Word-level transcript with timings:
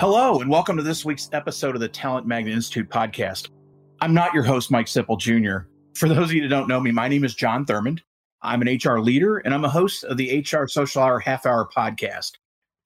Hello, 0.00 0.40
and 0.40 0.48
welcome 0.48 0.78
to 0.78 0.82
this 0.82 1.04
week's 1.04 1.28
episode 1.34 1.74
of 1.74 1.82
the 1.82 1.86
Talent 1.86 2.26
Magnet 2.26 2.54
Institute 2.54 2.88
podcast. 2.88 3.50
I'm 4.00 4.14
not 4.14 4.32
your 4.32 4.42
host, 4.42 4.70
Mike 4.70 4.86
Sipple 4.86 5.18
Jr. 5.18 5.68
For 5.94 6.08
those 6.08 6.30
of 6.30 6.32
you 6.32 6.40
that 6.40 6.48
don't 6.48 6.68
know 6.68 6.80
me, 6.80 6.90
my 6.90 7.06
name 7.06 7.22
is 7.22 7.34
John 7.34 7.66
Thurmond. 7.66 7.98
I'm 8.40 8.62
an 8.62 8.78
HR 8.82 9.00
leader, 9.00 9.36
and 9.36 9.52
I'm 9.52 9.66
a 9.66 9.68
host 9.68 10.04
of 10.04 10.16
the 10.16 10.40
HR 10.40 10.66
Social 10.66 11.02
Hour 11.02 11.18
Half 11.20 11.44
Hour 11.44 11.68
podcast. 11.76 12.30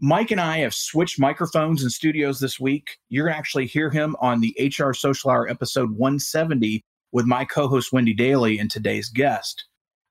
Mike 0.00 0.32
and 0.32 0.40
I 0.40 0.58
have 0.58 0.74
switched 0.74 1.20
microphones 1.20 1.82
and 1.82 1.92
studios 1.92 2.40
this 2.40 2.58
week. 2.58 2.98
You're 3.10 3.26
going 3.26 3.34
to 3.34 3.38
actually 3.38 3.66
hear 3.66 3.90
him 3.90 4.16
on 4.18 4.40
the 4.40 4.56
HR 4.58 4.92
Social 4.92 5.30
Hour 5.30 5.48
episode 5.48 5.92
170 5.92 6.82
with 7.12 7.26
my 7.26 7.44
co 7.44 7.68
host, 7.68 7.92
Wendy 7.92 8.12
Dailey, 8.16 8.60
and 8.60 8.68
today's 8.68 9.08
guest. 9.08 9.66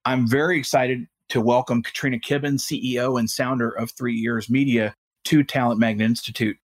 I'm 0.06 0.26
very 0.26 0.58
excited 0.58 1.06
to 1.28 1.42
welcome 1.42 1.84
Katrina 1.84 2.20
Kibben, 2.20 2.60
CEO 2.60 3.20
and 3.20 3.30
founder 3.30 3.72
of 3.72 3.92
Three 3.92 4.22
Ears 4.22 4.50
Media, 4.50 4.96
to 5.26 5.44
Talent 5.44 5.82
Magnet 5.82 6.06
Institute. 6.06 6.56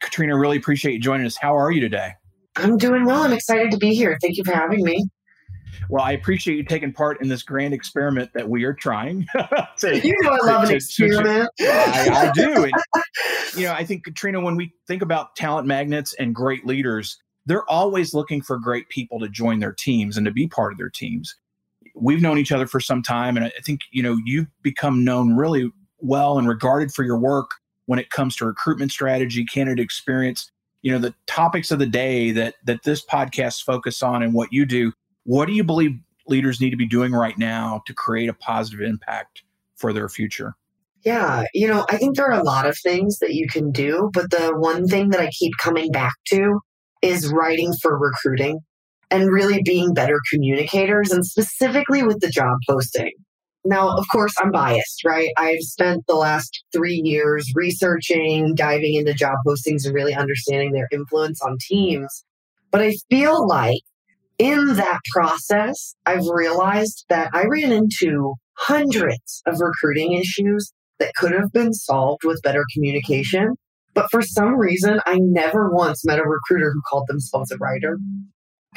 Katrina, 0.00 0.36
really 0.36 0.56
appreciate 0.56 0.92
you 0.94 1.00
joining 1.00 1.26
us. 1.26 1.36
How 1.36 1.56
are 1.56 1.70
you 1.70 1.80
today? 1.80 2.12
I'm 2.56 2.76
doing 2.76 3.04
well. 3.04 3.22
I'm 3.22 3.32
excited 3.32 3.70
to 3.72 3.78
be 3.78 3.94
here. 3.94 4.18
Thank 4.20 4.36
you 4.36 4.44
for 4.44 4.52
having 4.52 4.82
me. 4.82 5.04
Well, 5.88 6.02
I 6.02 6.12
appreciate 6.12 6.56
you 6.56 6.64
taking 6.64 6.92
part 6.92 7.22
in 7.22 7.28
this 7.28 7.42
grand 7.42 7.72
experiment 7.72 8.30
that 8.34 8.48
we 8.48 8.64
are 8.64 8.74
trying. 8.74 9.26
to, 9.78 10.00
you 10.00 10.14
know, 10.22 10.38
I 10.42 10.46
love 10.46 10.64
to, 10.64 10.70
an 10.70 10.76
experiment. 10.76 11.50
To, 11.58 11.66
I, 11.66 12.28
I, 12.28 12.32
do. 12.32 12.64
And, 12.64 12.72
you 13.56 13.64
know, 13.64 13.72
I 13.72 13.84
think, 13.84 14.04
Katrina, 14.04 14.40
when 14.40 14.56
we 14.56 14.72
think 14.86 15.02
about 15.02 15.36
talent 15.36 15.66
magnets 15.66 16.14
and 16.14 16.34
great 16.34 16.66
leaders, 16.66 17.16
they're 17.46 17.68
always 17.70 18.12
looking 18.12 18.42
for 18.42 18.58
great 18.58 18.88
people 18.88 19.18
to 19.20 19.28
join 19.28 19.60
their 19.60 19.72
teams 19.72 20.16
and 20.16 20.26
to 20.26 20.32
be 20.32 20.46
part 20.46 20.72
of 20.72 20.78
their 20.78 20.90
teams. 20.90 21.34
We've 21.94 22.20
known 22.20 22.38
each 22.38 22.52
other 22.52 22.66
for 22.66 22.80
some 22.80 23.02
time, 23.02 23.36
and 23.36 23.46
I 23.46 23.52
think, 23.64 23.80
you 23.90 24.02
know, 24.02 24.18
you've 24.24 24.46
become 24.62 25.04
known 25.04 25.36
really 25.36 25.70
well 26.00 26.38
and 26.38 26.48
regarded 26.48 26.92
for 26.92 27.02
your 27.04 27.18
work 27.18 27.50
when 27.88 27.98
it 27.98 28.10
comes 28.10 28.36
to 28.36 28.44
recruitment 28.44 28.92
strategy, 28.92 29.46
candidate 29.46 29.82
experience, 29.82 30.52
you 30.82 30.92
know, 30.92 30.98
the 30.98 31.14
topics 31.26 31.70
of 31.70 31.78
the 31.78 31.86
day 31.86 32.30
that 32.32 32.56
that 32.64 32.82
this 32.82 33.02
podcast 33.02 33.64
focus 33.64 34.02
on 34.02 34.22
and 34.22 34.34
what 34.34 34.52
you 34.52 34.66
do. 34.66 34.92
What 35.24 35.46
do 35.46 35.54
you 35.54 35.64
believe 35.64 35.98
leaders 36.26 36.60
need 36.60 36.68
to 36.68 36.76
be 36.76 36.86
doing 36.86 37.12
right 37.12 37.36
now 37.38 37.82
to 37.86 37.94
create 37.94 38.28
a 38.28 38.34
positive 38.34 38.82
impact 38.82 39.42
for 39.76 39.94
their 39.94 40.10
future? 40.10 40.54
Yeah, 41.02 41.44
you 41.54 41.66
know, 41.66 41.86
I 41.88 41.96
think 41.96 42.16
there 42.16 42.26
are 42.26 42.38
a 42.38 42.44
lot 42.44 42.66
of 42.66 42.76
things 42.78 43.20
that 43.20 43.32
you 43.32 43.48
can 43.48 43.72
do, 43.72 44.10
but 44.12 44.30
the 44.30 44.52
one 44.54 44.86
thing 44.86 45.08
that 45.10 45.20
I 45.20 45.30
keep 45.30 45.52
coming 45.58 45.90
back 45.90 46.12
to 46.26 46.60
is 47.00 47.32
writing 47.32 47.72
for 47.80 47.98
recruiting 47.98 48.60
and 49.10 49.32
really 49.32 49.62
being 49.62 49.94
better 49.94 50.20
communicators 50.30 51.10
and 51.10 51.24
specifically 51.24 52.02
with 52.02 52.20
the 52.20 52.28
job 52.28 52.58
posting. 52.68 53.12
Now, 53.64 53.96
of 53.96 54.06
course, 54.10 54.32
I'm 54.40 54.50
biased, 54.50 55.04
right? 55.04 55.30
I've 55.36 55.60
spent 55.60 56.06
the 56.06 56.14
last 56.14 56.64
three 56.72 57.00
years 57.04 57.50
researching, 57.54 58.54
diving 58.54 58.94
into 58.94 59.12
job 59.14 59.36
postings, 59.46 59.84
and 59.84 59.94
really 59.94 60.14
understanding 60.14 60.72
their 60.72 60.88
influence 60.92 61.40
on 61.42 61.58
teams. 61.60 62.24
But 62.70 62.82
I 62.82 62.94
feel 63.10 63.46
like 63.46 63.82
in 64.38 64.74
that 64.76 65.00
process, 65.12 65.94
I've 66.06 66.26
realized 66.26 67.04
that 67.08 67.30
I 67.34 67.44
ran 67.46 67.72
into 67.72 68.34
hundreds 68.54 69.42
of 69.46 69.60
recruiting 69.60 70.12
issues 70.14 70.72
that 70.98 71.14
could 71.14 71.32
have 71.32 71.52
been 71.52 71.72
solved 71.72 72.24
with 72.24 72.42
better 72.42 72.64
communication. 72.74 73.54
But 73.94 74.10
for 74.10 74.22
some 74.22 74.56
reason, 74.56 75.00
I 75.06 75.18
never 75.20 75.70
once 75.70 76.04
met 76.04 76.18
a 76.18 76.24
recruiter 76.24 76.70
who 76.72 76.80
called 76.88 77.04
themselves 77.08 77.50
a 77.50 77.56
writer. 77.56 77.98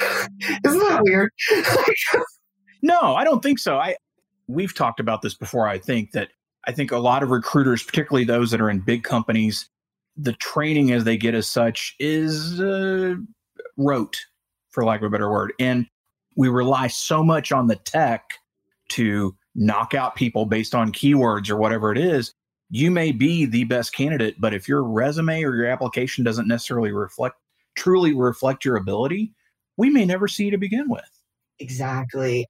Isn't 0.00 0.88
that 0.88 1.00
weird? 1.02 1.30
no, 2.82 3.00
I 3.00 3.24
don't 3.24 3.42
think 3.42 3.58
so. 3.58 3.76
I, 3.78 3.96
we've 4.46 4.74
talked 4.74 5.00
about 5.00 5.22
this 5.22 5.34
before. 5.34 5.68
I 5.68 5.78
think 5.78 6.12
that 6.12 6.28
I 6.66 6.72
think 6.72 6.92
a 6.92 6.98
lot 6.98 7.22
of 7.22 7.30
recruiters, 7.30 7.82
particularly 7.82 8.24
those 8.24 8.50
that 8.50 8.60
are 8.60 8.70
in 8.70 8.80
big 8.80 9.02
companies, 9.02 9.68
the 10.16 10.32
training 10.34 10.92
as 10.92 11.04
they 11.04 11.16
get 11.16 11.34
as 11.34 11.48
such 11.48 11.96
is 11.98 12.60
uh, 12.60 13.14
rote, 13.76 14.18
for 14.70 14.84
lack 14.84 15.00
of 15.00 15.06
a 15.06 15.10
better 15.10 15.30
word. 15.30 15.52
And 15.58 15.86
we 16.36 16.48
rely 16.48 16.86
so 16.86 17.24
much 17.24 17.52
on 17.52 17.66
the 17.66 17.76
tech 17.76 18.24
to 18.90 19.34
knock 19.54 19.94
out 19.94 20.14
people 20.14 20.46
based 20.46 20.74
on 20.74 20.92
keywords 20.92 21.50
or 21.50 21.56
whatever 21.56 21.92
it 21.92 21.98
is. 21.98 22.32
You 22.70 22.90
may 22.90 23.12
be 23.12 23.44
the 23.44 23.64
best 23.64 23.94
candidate, 23.94 24.36
but 24.40 24.54
if 24.54 24.66
your 24.66 24.82
resume 24.82 25.42
or 25.42 25.54
your 25.54 25.66
application 25.66 26.24
doesn't 26.24 26.48
necessarily 26.48 26.92
reflect 26.92 27.36
truly 27.74 28.14
reflect 28.14 28.66
your 28.66 28.76
ability, 28.76 29.32
we 29.78 29.88
may 29.88 30.04
never 30.04 30.28
see 30.28 30.44
you 30.44 30.50
to 30.50 30.58
begin 30.58 30.88
with. 30.90 31.08
Exactly 31.58 32.46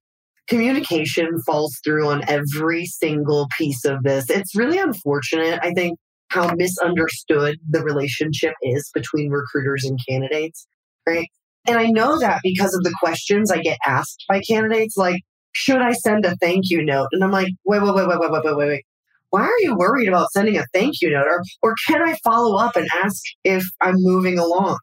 communication 0.53 1.41
falls 1.45 1.79
through 1.83 2.07
on 2.07 2.21
every 2.27 2.85
single 2.85 3.47
piece 3.57 3.85
of 3.85 4.03
this. 4.03 4.29
It's 4.29 4.55
really 4.55 4.77
unfortunate, 4.77 5.59
I 5.63 5.71
think, 5.71 5.97
how 6.29 6.53
misunderstood 6.55 7.57
the 7.69 7.83
relationship 7.83 8.53
is 8.61 8.89
between 8.93 9.31
recruiters 9.31 9.83
and 9.83 9.97
candidates, 10.07 10.67
right? 11.07 11.27
And 11.67 11.77
I 11.77 11.87
know 11.87 12.19
that 12.19 12.41
because 12.43 12.73
of 12.75 12.83
the 12.83 12.93
questions 12.99 13.49
I 13.49 13.61
get 13.61 13.79
asked 13.85 14.25
by 14.29 14.41
candidates, 14.41 14.95
like, 14.95 15.21
should 15.53 15.81
I 15.81 15.93
send 15.93 16.25
a 16.25 16.35
thank 16.35 16.69
you 16.69 16.83
note? 16.83 17.07
And 17.13 17.23
I'm 17.23 17.31
like, 17.31 17.49
wait, 17.65 17.81
wait, 17.81 17.95
wait, 17.95 18.07
wait, 18.07 18.19
wait, 18.19 18.31
wait, 18.31 18.43
wait, 18.43 18.57
wait, 18.57 18.67
wait. 18.67 18.85
Why 19.31 19.41
are 19.41 19.59
you 19.61 19.75
worried 19.75 20.07
about 20.07 20.29
sending 20.31 20.57
a 20.57 20.65
thank 20.73 20.95
you 21.01 21.09
note? 21.09 21.25
Or, 21.27 21.41
or 21.63 21.75
can 21.87 22.07
I 22.07 22.15
follow 22.23 22.57
up 22.57 22.75
and 22.75 22.87
ask 23.03 23.21
if 23.43 23.63
I'm 23.81 23.95
moving 23.97 24.37
along? 24.37 24.77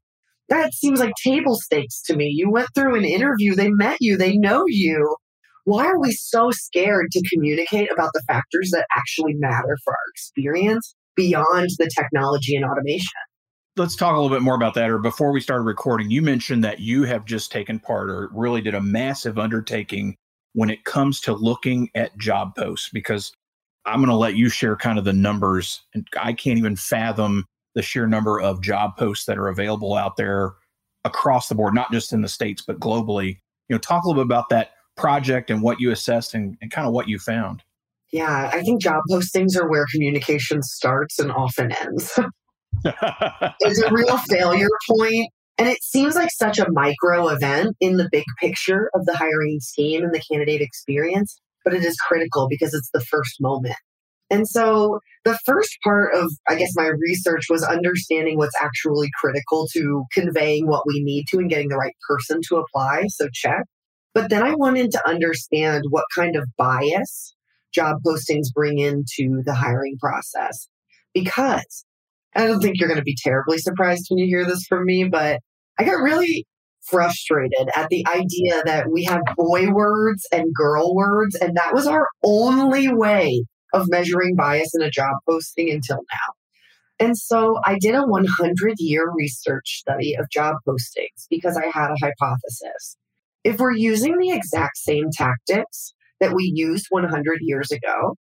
That 0.48 0.74
seems 0.74 0.98
like 0.98 1.12
table 1.22 1.54
stakes 1.54 2.02
to 2.06 2.16
me. 2.16 2.32
You 2.34 2.50
went 2.50 2.68
through 2.74 2.96
an 2.96 3.04
interview, 3.04 3.54
they 3.54 3.70
met 3.70 3.98
you, 4.00 4.16
they 4.16 4.36
know 4.36 4.64
you 4.66 5.14
why 5.64 5.86
are 5.86 6.00
we 6.00 6.12
so 6.12 6.50
scared 6.50 7.10
to 7.12 7.22
communicate 7.32 7.90
about 7.92 8.10
the 8.14 8.22
factors 8.26 8.70
that 8.72 8.86
actually 8.96 9.34
matter 9.34 9.76
for 9.84 9.92
our 9.92 10.10
experience 10.14 10.94
beyond 11.16 11.68
the 11.78 11.90
technology 11.94 12.56
and 12.56 12.64
automation? 12.64 13.08
Let's 13.76 13.96
talk 13.96 14.14
a 14.14 14.20
little 14.20 14.34
bit 14.34 14.42
more 14.42 14.56
about 14.56 14.74
that. 14.74 14.90
Or 14.90 14.98
before 14.98 15.32
we 15.32 15.40
started 15.40 15.64
recording, 15.64 16.10
you 16.10 16.22
mentioned 16.22 16.64
that 16.64 16.80
you 16.80 17.04
have 17.04 17.24
just 17.24 17.52
taken 17.52 17.78
part 17.78 18.10
or 18.10 18.28
really 18.32 18.60
did 18.60 18.74
a 18.74 18.80
massive 18.80 19.38
undertaking 19.38 20.16
when 20.54 20.70
it 20.70 20.84
comes 20.84 21.20
to 21.20 21.32
looking 21.32 21.88
at 21.94 22.16
job 22.18 22.56
posts 22.56 22.90
because 22.92 23.32
I'm 23.86 24.00
going 24.00 24.08
to 24.08 24.16
let 24.16 24.34
you 24.34 24.48
share 24.48 24.76
kind 24.76 24.98
of 24.98 25.04
the 25.04 25.12
numbers. 25.12 25.80
And 25.94 26.06
I 26.20 26.32
can't 26.32 26.58
even 26.58 26.76
fathom 26.76 27.44
the 27.74 27.82
sheer 27.82 28.06
number 28.06 28.40
of 28.40 28.60
job 28.60 28.96
posts 28.96 29.26
that 29.26 29.38
are 29.38 29.48
available 29.48 29.94
out 29.94 30.16
there 30.16 30.54
across 31.04 31.48
the 31.48 31.54
board, 31.54 31.74
not 31.74 31.92
just 31.92 32.12
in 32.12 32.22
the 32.22 32.28
States, 32.28 32.62
but 32.66 32.80
globally. 32.80 33.38
You 33.68 33.74
know, 33.76 33.78
talk 33.78 34.04
a 34.04 34.08
little 34.08 34.22
bit 34.22 34.26
about 34.26 34.48
that 34.50 34.72
project 34.96 35.50
and 35.50 35.62
what 35.62 35.80
you 35.80 35.90
assessed 35.90 36.34
and, 36.34 36.56
and 36.60 36.70
kind 36.70 36.86
of 36.86 36.92
what 36.92 37.08
you 37.08 37.18
found? 37.18 37.62
Yeah, 38.12 38.50
I 38.52 38.62
think 38.62 38.82
job 38.82 39.02
postings 39.10 39.56
are 39.56 39.68
where 39.68 39.86
communication 39.92 40.62
starts 40.62 41.18
and 41.18 41.30
often 41.30 41.72
ends. 41.72 42.18
it's 43.60 43.80
a 43.80 43.92
real 43.92 44.18
failure 44.28 44.68
point, 44.88 45.28
And 45.58 45.68
it 45.68 45.82
seems 45.82 46.16
like 46.16 46.30
such 46.32 46.58
a 46.58 46.70
micro 46.70 47.28
event 47.28 47.76
in 47.80 47.98
the 47.98 48.08
big 48.10 48.24
picture 48.40 48.90
of 48.94 49.06
the 49.06 49.16
hiring 49.16 49.60
scheme 49.60 50.02
and 50.02 50.12
the 50.12 50.22
candidate 50.30 50.60
experience, 50.60 51.40
but 51.64 51.74
it 51.74 51.84
is 51.84 51.96
critical 51.96 52.48
because 52.48 52.74
it's 52.74 52.90
the 52.92 53.00
first 53.02 53.36
moment. 53.40 53.76
And 54.30 54.48
so 54.48 55.00
the 55.24 55.38
first 55.44 55.76
part 55.82 56.14
of, 56.14 56.30
I 56.48 56.54
guess, 56.54 56.70
my 56.76 56.86
research 56.86 57.46
was 57.50 57.64
understanding 57.64 58.38
what's 58.38 58.54
actually 58.60 59.10
critical 59.20 59.66
to 59.72 60.04
conveying 60.12 60.66
what 60.68 60.84
we 60.86 61.02
need 61.02 61.26
to 61.30 61.38
and 61.38 61.50
getting 61.50 61.68
the 61.68 61.76
right 61.76 61.94
person 62.08 62.40
to 62.48 62.56
apply. 62.56 63.06
So 63.08 63.28
check. 63.32 63.64
But 64.14 64.30
then 64.30 64.42
I 64.42 64.54
wanted 64.54 64.90
to 64.92 65.08
understand 65.08 65.84
what 65.90 66.04
kind 66.14 66.36
of 66.36 66.48
bias 66.56 67.34
job 67.72 67.98
postings 68.06 68.52
bring 68.54 68.78
into 68.78 69.42
the 69.44 69.54
hiring 69.54 69.96
process. 70.00 70.68
Because 71.14 71.84
I 72.34 72.46
don't 72.46 72.60
think 72.60 72.78
you're 72.78 72.88
going 72.88 72.98
to 72.98 73.04
be 73.04 73.16
terribly 73.22 73.58
surprised 73.58 74.06
when 74.08 74.18
you 74.18 74.26
hear 74.26 74.44
this 74.44 74.64
from 74.68 74.84
me, 74.84 75.04
but 75.04 75.40
I 75.78 75.84
got 75.84 76.02
really 76.02 76.46
frustrated 76.82 77.68
at 77.76 77.88
the 77.88 78.04
idea 78.08 78.62
that 78.64 78.90
we 78.90 79.04
have 79.04 79.22
boy 79.36 79.70
words 79.70 80.26
and 80.32 80.54
girl 80.54 80.94
words, 80.94 81.34
and 81.36 81.56
that 81.56 81.74
was 81.74 81.86
our 81.86 82.08
only 82.24 82.92
way 82.92 83.44
of 83.72 83.88
measuring 83.88 84.34
bias 84.36 84.72
in 84.74 84.82
a 84.82 84.90
job 84.90 85.14
posting 85.28 85.70
until 85.70 85.96
now. 85.96 86.34
And 87.06 87.16
so 87.16 87.58
I 87.64 87.78
did 87.78 87.94
a 87.94 88.02
100 88.02 88.74
year 88.78 89.10
research 89.16 89.78
study 89.78 90.14
of 90.14 90.28
job 90.30 90.56
postings 90.68 91.26
because 91.30 91.56
I 91.56 91.66
had 91.66 91.90
a 91.90 91.96
hypothesis. 92.00 92.96
If 93.44 93.58
we're 93.58 93.76
using 93.76 94.18
the 94.18 94.30
exact 94.30 94.76
same 94.76 95.06
tactics 95.12 95.94
that 96.20 96.34
we 96.34 96.52
used 96.54 96.86
100 96.90 97.38
years 97.40 97.70
ago, 97.70 98.16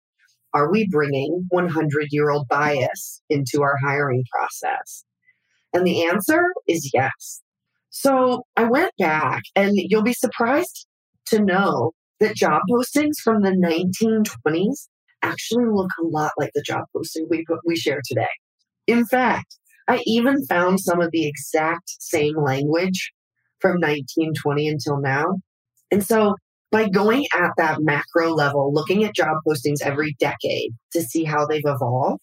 are 0.52 0.70
we 0.70 0.88
bringing 0.90 1.46
100 1.48 2.06
year 2.10 2.30
old 2.30 2.48
bias 2.48 3.22
into 3.28 3.62
our 3.62 3.76
hiring 3.82 4.24
process? 4.30 5.04
And 5.72 5.86
the 5.86 6.06
answer 6.06 6.42
is 6.66 6.90
yes. 6.94 7.42
So 7.90 8.42
I 8.56 8.64
went 8.64 8.92
back, 8.98 9.42
and 9.54 9.72
you'll 9.74 10.02
be 10.02 10.12
surprised 10.12 10.86
to 11.26 11.42
know 11.42 11.92
that 12.20 12.36
job 12.36 12.62
postings 12.70 13.16
from 13.22 13.42
the 13.42 13.50
1920s 13.50 14.88
actually 15.22 15.64
look 15.70 15.90
a 16.00 16.06
lot 16.06 16.32
like 16.38 16.50
the 16.54 16.62
job 16.62 16.84
posting 16.94 17.26
we, 17.30 17.44
we 17.64 17.76
share 17.76 18.00
today. 18.06 18.28
In 18.86 19.06
fact, 19.06 19.58
I 19.88 20.02
even 20.04 20.44
found 20.46 20.80
some 20.80 21.00
of 21.00 21.10
the 21.10 21.26
exact 21.26 21.90
same 22.00 22.36
language 22.36 23.12
from 23.66 23.80
1920 23.80 24.68
until 24.68 25.00
now. 25.00 25.24
And 25.90 26.04
so 26.04 26.36
by 26.70 26.88
going 26.88 27.26
at 27.34 27.50
that 27.56 27.78
macro 27.80 28.32
level, 28.32 28.72
looking 28.72 29.04
at 29.04 29.14
job 29.14 29.38
postings 29.46 29.82
every 29.82 30.14
decade 30.20 30.70
to 30.92 31.02
see 31.02 31.24
how 31.24 31.46
they've 31.46 31.62
evolved, 31.64 32.22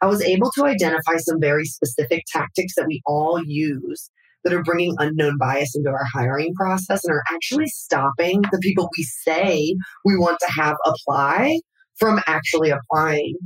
I 0.00 0.06
was 0.06 0.22
able 0.22 0.50
to 0.52 0.64
identify 0.64 1.16
some 1.18 1.40
very 1.40 1.66
specific 1.66 2.24
tactics 2.32 2.74
that 2.76 2.86
we 2.86 3.02
all 3.06 3.42
use 3.44 4.10
that 4.44 4.54
are 4.54 4.62
bringing 4.62 4.94
unknown 4.98 5.36
bias 5.38 5.76
into 5.76 5.90
our 5.90 6.06
hiring 6.14 6.54
process 6.54 7.04
and 7.04 7.12
are 7.12 7.24
actually 7.30 7.66
stopping 7.66 8.40
the 8.50 8.58
people 8.62 8.88
we 8.96 9.04
say 9.04 9.74
we 10.06 10.16
want 10.16 10.38
to 10.40 10.52
have 10.52 10.76
apply 10.86 11.60
from 11.98 12.20
actually 12.26 12.70
applying. 12.70 13.36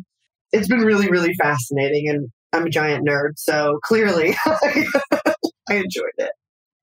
It's 0.52 0.68
been 0.68 0.82
really, 0.82 1.08
really 1.10 1.34
fascinating. 1.34 2.08
And 2.08 2.28
I'm 2.52 2.66
a 2.66 2.70
giant 2.70 3.08
nerd. 3.08 3.32
So 3.36 3.80
clearly 3.82 4.36
I 4.46 5.74
enjoyed 5.74 6.12
it. 6.18 6.30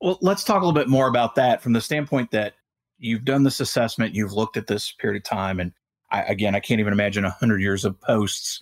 Well, 0.01 0.17
let's 0.21 0.43
talk 0.43 0.61
a 0.61 0.65
little 0.65 0.79
bit 0.79 0.89
more 0.89 1.07
about 1.07 1.35
that 1.35 1.61
from 1.61 1.73
the 1.73 1.81
standpoint 1.81 2.31
that 2.31 2.55
you've 2.97 3.25
done 3.25 3.43
this 3.43 3.59
assessment, 3.59 4.15
you've 4.15 4.33
looked 4.33 4.57
at 4.57 4.67
this 4.67 4.91
period 4.91 5.21
of 5.21 5.29
time. 5.29 5.59
And 5.59 5.73
I, 6.11 6.23
again, 6.23 6.55
I 6.55 6.59
can't 6.59 6.79
even 6.79 6.93
imagine 6.93 7.23
100 7.23 7.61
years 7.61 7.85
of 7.85 7.99
posts. 8.01 8.61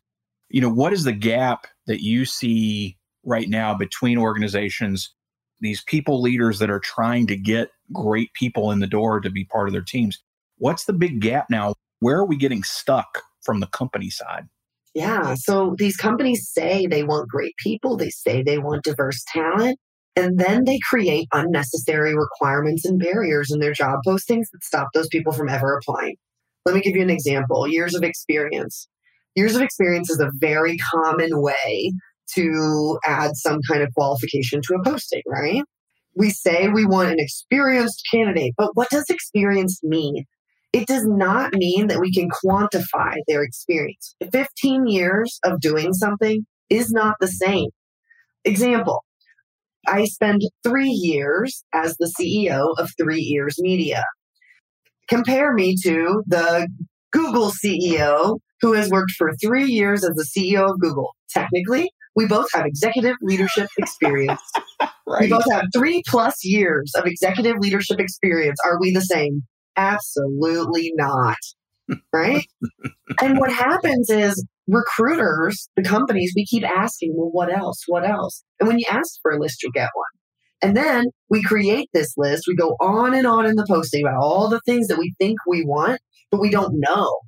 You 0.49 0.61
know, 0.61 0.69
what 0.69 0.93
is 0.93 1.03
the 1.03 1.13
gap 1.13 1.67
that 1.87 2.03
you 2.03 2.25
see 2.25 2.97
right 3.23 3.47
now 3.49 3.73
between 3.73 4.17
organizations 4.17 5.13
these 5.61 5.83
people 5.83 6.21
leaders 6.21 6.59
that 6.59 6.69
are 6.69 6.79
trying 6.79 7.27
to 7.27 7.35
get 7.35 7.71
great 7.93 8.33
people 8.33 8.71
in 8.71 8.79
the 8.79 8.87
door 8.87 9.19
to 9.19 9.29
be 9.29 9.45
part 9.45 9.67
of 9.67 9.73
their 9.73 9.81
teams. 9.81 10.19
What's 10.57 10.85
the 10.85 10.93
big 10.93 11.19
gap 11.21 11.47
now? 11.49 11.73
Where 11.99 12.17
are 12.17 12.25
we 12.25 12.37
getting 12.37 12.63
stuck 12.63 13.23
from 13.41 13.59
the 13.59 13.67
company 13.67 14.09
side? 14.09 14.47
Yeah. 14.95 15.35
So 15.35 15.75
these 15.77 15.97
companies 15.97 16.49
say 16.49 16.87
they 16.87 17.03
want 17.03 17.29
great 17.29 17.55
people, 17.57 17.95
they 17.95 18.09
say 18.09 18.41
they 18.41 18.57
want 18.57 18.83
diverse 18.83 19.23
talent, 19.31 19.77
and 20.19 20.37
then 20.37 20.65
they 20.65 20.79
create 20.89 21.27
unnecessary 21.33 22.13
requirements 22.13 22.83
and 22.85 22.99
barriers 22.99 23.51
in 23.51 23.59
their 23.59 23.73
job 23.73 23.99
postings 24.05 24.45
that 24.51 24.63
stop 24.63 24.89
those 24.93 25.07
people 25.07 25.31
from 25.31 25.47
ever 25.47 25.77
applying. 25.77 26.15
Let 26.65 26.75
me 26.75 26.81
give 26.81 26.95
you 26.95 27.01
an 27.01 27.09
example 27.09 27.67
years 27.67 27.95
of 27.95 28.03
experience. 28.03 28.87
Years 29.35 29.55
of 29.55 29.61
experience 29.61 30.09
is 30.09 30.19
a 30.19 30.29
very 30.35 30.77
common 30.93 31.41
way 31.41 31.93
to 32.35 32.99
add 33.05 33.31
some 33.35 33.59
kind 33.69 33.81
of 33.81 33.93
qualification 33.95 34.61
to 34.63 34.75
a 34.75 34.83
posting, 34.83 35.21
right? 35.25 35.63
We 36.15 36.31
say 36.31 36.67
we 36.67 36.85
want 36.85 37.11
an 37.11 37.19
experienced 37.19 38.05
candidate, 38.11 38.53
but 38.57 38.71
what 38.73 38.89
does 38.89 39.05
experience 39.09 39.79
mean? 39.83 40.25
It 40.73 40.85
does 40.85 41.05
not 41.07 41.53
mean 41.53 41.87
that 41.87 41.99
we 41.99 42.11
can 42.11 42.29
quantify 42.43 43.15
their 43.27 43.43
experience. 43.43 44.15
15 44.31 44.87
years 44.87 45.39
of 45.45 45.61
doing 45.61 45.93
something 45.93 46.45
is 46.69 46.91
not 46.91 47.15
the 47.19 47.27
same. 47.27 47.69
Example, 48.43 49.03
I 49.89 50.05
spend 50.05 50.41
three 50.63 50.91
years 50.91 51.63
as 51.73 51.97
the 51.97 52.11
CEO 52.19 52.73
of 52.77 52.89
Three 53.01 53.33
Ears 53.35 53.55
Media. 53.59 54.03
Compare 55.07 55.53
me 55.53 55.75
to 55.83 56.23
the 56.27 56.67
Google 57.11 57.51
CEO 57.51 58.37
who 58.61 58.73
has 58.73 58.89
worked 58.89 59.11
for 59.17 59.31
three 59.41 59.65
years 59.65 60.03
as 60.03 60.15
the 60.15 60.25
CEO 60.25 60.69
of 60.69 60.79
Google. 60.79 61.15
Technically, 61.31 61.89
we 62.15 62.27
both 62.27 62.47
have 62.53 62.65
executive 62.65 63.15
leadership 63.21 63.69
experience. 63.77 64.41
right. 65.07 65.21
We 65.21 65.29
both 65.29 65.49
have 65.51 65.65
three 65.73 66.03
plus 66.07 66.43
years 66.43 66.91
of 66.95 67.05
executive 67.05 67.57
leadership 67.59 67.99
experience. 67.99 68.59
Are 68.65 68.79
we 68.79 68.93
the 68.93 69.01
same? 69.01 69.43
Absolutely 69.77 70.91
not. 70.95 71.37
Right? 72.13 72.45
and 73.19 73.39
what 73.39 73.51
happens 73.51 74.11
is 74.11 74.45
recruiters, 74.69 75.69
the 75.75 75.83
companies, 75.83 76.33
we 76.35 76.45
keep 76.45 76.63
asking, 76.63 77.13
well, 77.15 77.29
what 77.31 77.51
else? 77.51 77.83
What 77.87 78.07
else? 78.07 78.43
And 78.59 78.67
when 78.67 78.79
you 78.79 78.85
ask 78.89 79.19
for 79.21 79.31
a 79.31 79.39
list, 79.39 79.63
you'll 79.63 79.71
get 79.71 79.89
one. 79.93 80.05
And 80.61 80.75
then 80.75 81.05
we 81.29 81.41
create 81.41 81.89
this 81.93 82.13
list. 82.17 82.43
We 82.47 82.55
go 82.55 82.75
on 82.81 83.13
and 83.15 83.25
on 83.25 83.45
in 83.45 83.55
the 83.55 83.65
posting 83.67 84.05
about 84.05 84.21
all 84.21 84.49
the 84.49 84.61
things 84.65 84.87
that 84.87 84.99
we 84.99 85.13
think 85.19 85.37
we 85.47 85.63
want, 85.63 85.99
but 86.31 86.41
we 86.41 86.49
don't 86.49 86.73
know. 86.75 87.19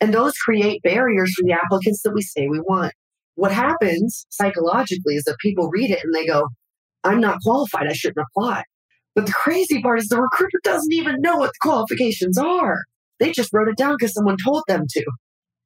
And 0.00 0.12
those 0.12 0.32
create 0.32 0.82
barriers 0.82 1.34
for 1.34 1.44
the 1.44 1.52
applicants 1.52 2.02
that 2.02 2.12
we 2.12 2.22
say 2.22 2.48
we 2.48 2.60
want. 2.60 2.92
What 3.36 3.52
happens 3.52 4.26
psychologically 4.30 5.14
is 5.14 5.24
that 5.24 5.36
people 5.40 5.70
read 5.70 5.90
it 5.90 6.00
and 6.02 6.14
they 6.14 6.26
go, 6.26 6.48
I'm 7.04 7.20
not 7.20 7.40
qualified. 7.42 7.86
I 7.88 7.92
shouldn't 7.92 8.26
apply. 8.36 8.64
But 9.14 9.26
the 9.26 9.32
crazy 9.32 9.80
part 9.80 10.00
is 10.00 10.08
the 10.08 10.20
recruiter 10.20 10.58
doesn't 10.64 10.92
even 10.92 11.20
know 11.20 11.36
what 11.36 11.50
the 11.50 11.68
qualifications 11.68 12.36
are. 12.36 12.78
They 13.20 13.30
just 13.30 13.50
wrote 13.52 13.68
it 13.68 13.76
down 13.76 13.94
because 13.98 14.14
someone 14.14 14.36
told 14.44 14.64
them 14.66 14.84
to. 14.88 15.04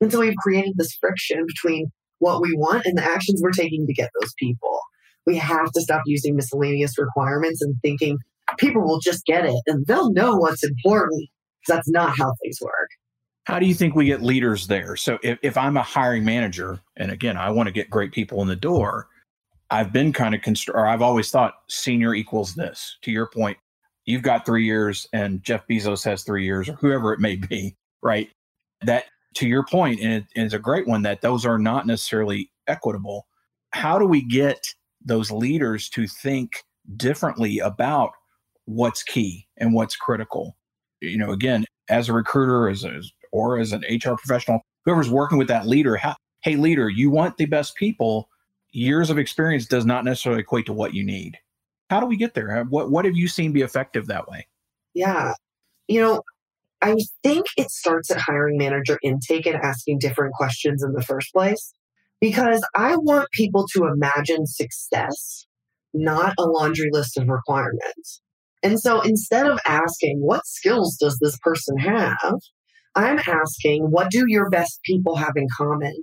And 0.01 0.13
so 0.13 0.21
we've 0.21 0.37
created 0.37 0.75
this 0.77 0.97
friction 1.01 1.45
between 1.47 1.91
what 2.19 2.41
we 2.41 2.55
want 2.55 2.87
and 2.87 2.97
the 2.97 3.05
actions 3.05 3.41
we're 3.43 3.51
taking 3.51 3.87
to 3.87 3.93
get 3.93 4.11
those 4.21 4.33
people. 4.39 4.79
We 5.27 5.37
have 5.37 5.71
to 5.73 5.81
stop 5.81 6.03
using 6.07 6.37
miscellaneous 6.37 6.99
requirements 6.99 7.61
and 7.63 7.75
thinking 7.83 8.19
people 8.59 8.83
will 8.83 9.01
just 9.01 9.27
get 9.27 9.45
it 9.45 9.61
and 9.67 9.87
they'll 9.87 10.13
know 10.13 10.37
what's 10.37 10.65
important 10.65 11.29
that's 11.69 11.89
not 11.89 12.17
how 12.19 12.33
things 12.43 12.59
work. 12.61 12.89
How 13.45 13.59
do 13.59 13.67
you 13.67 13.75
think 13.75 13.95
we 13.95 14.07
get 14.07 14.23
leaders 14.23 14.67
there? 14.67 14.97
So 14.97 15.19
if, 15.23 15.39
if 15.43 15.57
I'm 15.57 15.77
a 15.77 15.83
hiring 15.83 16.25
manager, 16.25 16.81
and 16.97 17.11
again, 17.11 17.37
I 17.37 17.51
want 17.51 17.69
to 17.69 17.73
get 17.73 17.89
great 17.89 18.13
people 18.13 18.43
in 18.43 18.49
the 18.49 18.57
door, 18.57 19.09
I've 19.71 19.93
been 19.93 20.13
kind 20.13 20.35
of 20.35 20.43
const- 20.43 20.69
or 20.69 20.87
I've 20.87 21.03
always 21.03 21.31
thought 21.31 21.55
senior 21.69 22.15
equals 22.15 22.55
this. 22.55 22.99
To 23.03 23.11
your 23.11 23.27
point, 23.27 23.59
you've 24.07 24.23
got 24.23 24.45
three 24.45 24.65
years 24.65 25.07
and 25.13 25.43
Jeff 25.43 25.67
Bezos 25.67 26.05
has 26.05 26.25
three 26.25 26.45
years 26.45 26.69
or 26.69 26.75
whoever 26.75 27.13
it 27.13 27.21
may 27.21 27.37
be, 27.37 27.77
right? 28.03 28.29
That 28.83 29.05
to 29.35 29.47
your 29.47 29.65
point, 29.65 30.01
and, 30.01 30.13
it, 30.13 30.25
and 30.35 30.45
it's 30.47 30.55
a 30.55 30.59
great 30.59 30.87
one 30.87 31.03
that 31.03 31.21
those 31.21 31.45
are 31.45 31.59
not 31.59 31.87
necessarily 31.87 32.51
equitable. 32.67 33.27
How 33.71 33.99
do 33.99 34.07
we 34.07 34.23
get 34.23 34.75
those 35.05 35.31
leaders 35.31 35.89
to 35.91 36.07
think 36.07 36.65
differently 36.97 37.59
about 37.59 38.13
what's 38.65 39.03
key 39.03 39.47
and 39.57 39.75
what's 39.75 39.97
critical? 39.97 40.57
You 41.01 41.19
know, 41.19 41.33
again, 41.33 41.65
as 41.89 42.09
a 42.09 42.13
recruiter, 42.13 42.69
as 42.69 42.85
a 42.85 43.03
or 43.31 43.59
as 43.59 43.73
an 43.73 43.85
HR 43.89 44.15
professional, 44.15 44.61
whoever's 44.85 45.11
working 45.11 45.39
with 45.39 45.49
that 45.49 45.67
leader, 45.67 45.97
how, 45.97 46.17
hey, 46.41 46.57
leader, 46.57 46.89
you 46.89 47.11
want 47.11 47.37
the 47.37 47.47
best 47.47 47.77
people. 47.77 48.29
Years 48.71 49.11
of 49.11 49.19
experience 49.19 49.67
does 49.67 49.87
not 49.87 50.05
necessarily 50.05 50.41
equate 50.41 50.67
to 50.67 50.73
what 50.73 50.95
you 50.95 51.05
need. 51.05 51.39
How 51.91 52.01
do 52.01 52.07
we 52.07 52.17
get 52.17 52.35
there? 52.35 52.65
What, 52.65 52.91
what 52.91 53.05
have 53.05 53.17
you 53.17 53.29
seen 53.29 53.53
be 53.53 53.63
effective 53.63 54.07
that 54.07 54.29
way? 54.29 54.47
Yeah. 54.95 55.33
You 55.89 56.01
know, 56.01 56.23
I 56.81 56.97
think 57.23 57.47
it 57.57 57.71
starts 57.71 58.11
at 58.11 58.19
hiring 58.19 58.57
manager 58.57 58.99
intake 59.03 59.47
and 59.47 59.57
asking 59.57 59.99
different 59.99 60.35
questions 60.35 60.83
in 60.83 60.93
the 60.93 61.03
first 61.03 61.33
place 61.33 61.75
because 62.21 62.67
I 62.75 62.97
want 62.97 63.29
people 63.33 63.67
to 63.75 63.87
imagine 63.87 64.47
success, 64.47 65.47
not 65.93 66.35
a 66.39 66.45
laundry 66.45 66.91
list 66.93 67.19
of 67.19 67.29
requirements. 67.29 68.21
And 68.63 68.81
so 68.81 69.01
instead 69.01 69.47
of 69.47 69.59
asking, 69.67 70.19
what 70.21 70.47
skills 70.47 70.97
does 70.97 71.19
this 71.21 71.39
person 71.43 71.79
have? 71.79 72.39
I'm 72.95 73.19
asking, 73.19 73.85
what 73.91 74.11
do 74.11 74.25
your 74.27 74.51
best 74.51 74.81
people 74.85 75.17
have 75.17 75.35
in 75.37 75.47
common? 75.57 75.95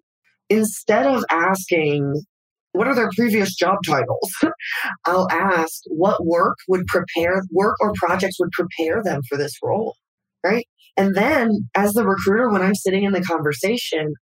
Instead 0.49 1.05
of 1.05 1.25
asking, 1.29 2.23
what 2.71 2.87
are 2.87 2.95
their 2.95 3.09
previous 3.15 3.55
job 3.55 3.77
titles? 3.85 4.31
I'll 5.05 5.29
ask, 5.31 5.81
what 5.87 6.25
work 6.25 6.55
would 6.67 6.85
prepare, 6.87 7.41
work 7.51 7.75
or 7.81 7.93
projects 7.95 8.37
would 8.39 8.51
prepare 8.51 9.01
them 9.03 9.21
for 9.27 9.37
this 9.37 9.53
role? 9.63 9.95
Right. 10.45 10.67
And 10.97 11.15
then 11.15 11.69
as 11.75 11.93
the 11.93 12.05
recruiter, 12.05 12.51
when 12.51 12.63
I'm 12.63 12.75
sitting 12.75 13.05
in 13.05 13.13
the 13.13 13.21
conversation, 13.23 14.13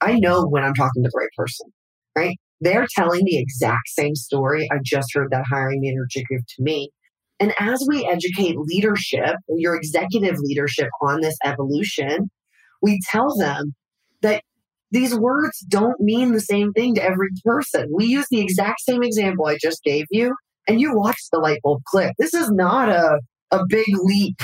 I 0.00 0.18
know 0.18 0.46
when 0.46 0.64
I'm 0.64 0.74
talking 0.74 1.04
to 1.04 1.10
the 1.10 1.18
right 1.18 1.30
person, 1.36 1.68
right? 2.16 2.36
They're 2.62 2.86
telling 2.96 3.24
the 3.24 3.38
exact 3.38 3.88
same 3.88 4.16
story 4.16 4.68
I 4.72 4.78
just 4.84 5.14
heard 5.14 5.28
that 5.32 5.46
hiring 5.50 5.80
manager 5.82 6.26
give 6.30 6.46
to 6.46 6.62
me. 6.62 6.90
And 7.40 7.54
as 7.60 7.84
we 7.88 8.06
educate 8.06 8.56
leadership, 8.58 9.36
your 9.50 9.76
executive 9.76 10.36
leadership 10.40 10.88
on 11.02 11.20
this 11.20 11.36
evolution, 11.44 12.30
we 12.82 13.00
tell 13.10 13.36
them 13.36 13.74
that 14.22 14.42
these 14.90 15.14
words 15.14 15.60
don't 15.68 16.00
mean 16.00 16.32
the 16.32 16.40
same 16.40 16.72
thing 16.72 16.94
to 16.96 17.02
every 17.04 17.28
person. 17.44 17.88
We 17.94 18.06
use 18.06 18.26
the 18.30 18.40
exact 18.40 18.80
same 18.80 19.02
example 19.02 19.46
I 19.46 19.58
just 19.60 19.82
gave 19.84 20.06
you, 20.10 20.34
and 20.68 20.80
you 20.80 20.96
watch 20.96 21.18
the 21.32 21.38
light 21.38 21.60
bulb 21.62 21.82
click. 21.86 22.14
This 22.18 22.34
is 22.34 22.50
not 22.50 22.88
a, 22.88 23.20
a 23.52 23.60
big 23.68 23.86
leap, 24.04 24.40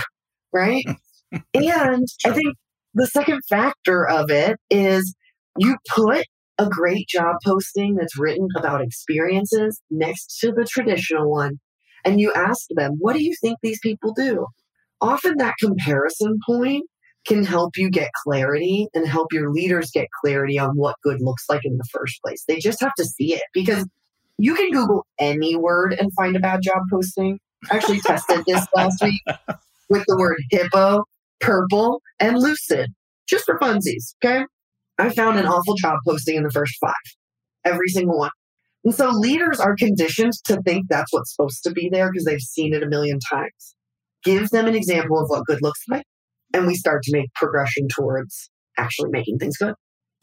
right? 0.53 0.85
and 1.55 2.07
I 2.25 2.31
think 2.31 2.57
the 2.95 3.07
second 3.07 3.41
factor 3.49 4.09
of 4.09 4.31
it 4.31 4.57
is 4.71 5.15
you 5.59 5.77
put 5.89 6.27
a 6.59 6.69
great 6.69 7.09
job 7.09 7.37
posting 7.45 7.97
that's 7.97 8.19
written 8.19 8.49
about 8.57 8.81
experiences 8.81 9.81
next 9.91 10.39
to 10.41 10.53
the 10.53 10.65
traditional 10.65 11.31
one 11.31 11.59
and 12.05 12.21
you 12.21 12.33
ask 12.33 12.67
them, 12.71 12.97
what 12.99 13.15
do 13.15 13.25
you 13.25 13.35
think 13.41 13.59
these 13.63 13.81
people 13.81 14.13
do? 14.13 14.47
Often 15.01 15.35
that 15.39 15.55
comparison 15.61 16.39
point 16.47 16.85
can 17.27 17.45
help 17.45 17.77
you 17.77 17.91
get 17.91 18.11
clarity 18.23 18.89
and 18.95 19.09
help 19.09 19.33
your 19.33 19.51
leaders 19.51 19.91
get 19.91 20.09
clarity 20.23 20.59
on 20.59 20.77
what 20.77 20.97
good 21.03 21.21
looks 21.21 21.45
like 21.49 21.63
in 21.65 21.79
the 21.79 21.89
first 21.91 22.21
place. 22.23 22.45
They 22.47 22.59
just 22.59 22.81
have 22.81 22.95
to 22.99 23.05
see 23.05 23.35
it 23.35 23.43
because 23.53 23.87
you 24.39 24.55
can 24.55 24.71
Google 24.71 25.07
any 25.19 25.57
word 25.57 25.95
and 25.99 26.13
find 26.15 26.37
a 26.37 26.41
bad 26.41 26.61
job 26.63 26.83
posting. 26.91 27.39
actually 27.71 28.01
tested 28.01 28.45
this 28.47 28.67
last 28.75 29.03
week 29.03 29.23
with 29.89 30.05
the 30.07 30.17
word 30.19 30.37
hippo, 30.51 31.05
purple, 31.45 32.01
and 32.21 32.39
lucid, 32.39 32.91
just 33.29 33.45
for 33.45 33.59
funsies. 33.59 34.15
Okay. 34.25 34.45
I 34.99 35.11
found 35.11 35.39
an 35.39 35.47
awful 35.47 35.75
job 35.75 35.99
posting 36.07 36.37
in 36.37 36.45
the 36.45 36.51
first 36.51 36.77
five, 36.81 36.95
every 37.65 37.89
single 37.89 38.19
one. 38.19 38.31
And 38.85 38.95
so 38.95 39.11
leaders 39.11 39.59
are 39.61 39.75
conditioned 39.77 40.35
to 40.45 40.61
think 40.63 40.87
that's 40.89 41.13
what's 41.13 41.35
supposed 41.35 41.63
to 41.65 41.71
be 41.71 41.89
there 41.91 42.13
because 42.13 42.25
they've 42.25 42.41
seen 42.41 42.75
it 42.75 42.83
a 42.83 42.89
million 42.89 43.19
times. 43.31 43.75
Give 44.23 44.49
them 44.51 44.67
an 44.67 44.75
example 44.75 45.19
of 45.19 45.29
what 45.29 45.45
good 45.47 45.61
looks 45.63 45.83
like, 45.89 46.05
and 46.53 46.67
we 46.67 46.75
start 46.75 47.03
to 47.05 47.13
make 47.13 47.33
progression 47.35 47.89
towards 47.89 48.51
actually 48.79 49.11
making 49.11 49.39
things 49.39 49.57
good. 49.57 49.75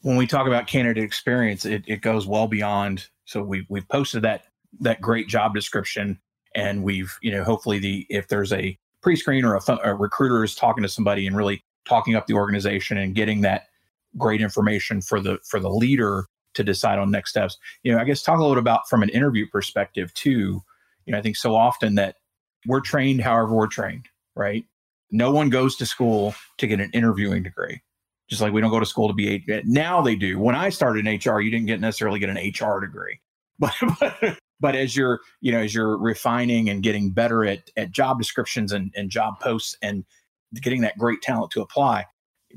When 0.02 0.16
we 0.16 0.26
talk 0.26 0.48
about 0.48 0.68
candidate 0.68 1.04
experience, 1.04 1.66
it, 1.66 1.84
it 1.88 2.02
goes 2.02 2.26
well 2.26 2.48
beyond. 2.48 3.08
So 3.26 3.44
we 3.44 3.66
we've 3.70 3.88
posted 3.90 4.24
that 4.24 4.46
that 4.80 5.02
great 5.02 5.28
job 5.28 5.54
description, 5.54 6.20
and 6.56 6.84
we've 6.84 7.16
you 7.22 7.32
know 7.32 7.44
hopefully 7.44 7.80
the 7.80 8.06
if 8.10 8.28
there's 8.28 8.54
a 8.54 8.78
pre-screen 9.02 9.46
or 9.46 9.56
a, 9.56 9.80
a 9.84 9.96
recruiter 9.96 10.44
is 10.44 10.56
talking 10.56 10.84
to 10.84 10.90
somebody 10.90 11.28
and 11.28 11.36
really 11.36 11.64
talking 11.86 12.16
up 12.16 12.28
the 12.28 12.34
organization 12.34 12.98
and 12.98 13.16
getting 13.16 13.42
that 13.42 13.68
great 14.18 14.42
information 14.42 15.02
for 15.02 15.20
the 15.20 15.40
for 15.50 15.60
the 15.60 15.70
leader 15.70 16.26
to 16.54 16.64
decide 16.64 17.00
on 17.00 17.12
next 17.12 17.32
steps. 17.32 17.58
You 17.84 17.94
know, 17.94 18.00
I 18.00 18.04
guess 18.04 18.22
talk 18.22 18.40
a 18.40 18.42
little 18.44 18.58
about 18.58 18.88
from 18.90 19.04
an 19.04 19.10
interview 19.10 19.48
perspective 19.50 20.14
too. 20.14 20.62
You 21.06 21.14
know, 21.14 21.18
I 21.18 21.22
think 21.22 21.38
so 21.38 21.56
often 21.56 21.96
that 21.96 22.16
we're 22.68 22.82
trained 22.82 23.22
however 23.22 23.56
we're 23.56 23.68
trained, 23.68 24.08
right? 24.36 24.66
No 25.12 25.32
one 25.32 25.50
goes 25.50 25.76
to 25.78 25.86
school 25.86 26.36
to 26.58 26.68
get 26.68 26.80
an 26.80 26.92
interviewing 26.94 27.44
degree. 27.44 27.82
Just 28.30 28.42
like 28.42 28.54
we 28.54 28.62
don't 28.62 28.72
go 28.72 28.80
to 28.80 28.86
school 28.86 29.08
to 29.08 29.14
be 29.14 29.44
a 29.50 29.64
now 29.66 30.02
they 30.02 30.16
do. 30.16 30.40
When 30.40 30.56
I 30.56 30.70
started 30.70 31.06
in 31.06 31.16
HR, 31.16 31.42
you 31.42 31.52
didn't 31.52 31.68
get 31.68 31.82
necessarily 31.82 32.20
get 32.20 32.30
an 32.30 32.38
HR 32.38 32.80
degree. 32.80 33.20
But, 33.62 33.74
but 34.00 34.38
but 34.60 34.76
as 34.76 34.96
you're, 34.96 35.22
you 35.40 35.52
know, 35.52 35.60
as 35.60 35.74
you're 35.74 35.98
refining 35.98 36.70
and 36.70 36.84
getting 36.84 37.12
better 37.12 37.46
at 37.46 37.70
at 37.78 37.92
job 37.92 38.20
descriptions 38.20 38.74
and, 38.74 38.92
and 38.96 39.10
job 39.10 39.40
posts 39.40 39.78
and 39.82 40.04
getting 40.62 40.82
that 40.82 40.98
great 40.98 41.22
talent 41.22 41.52
to 41.52 41.62
apply, 41.62 42.06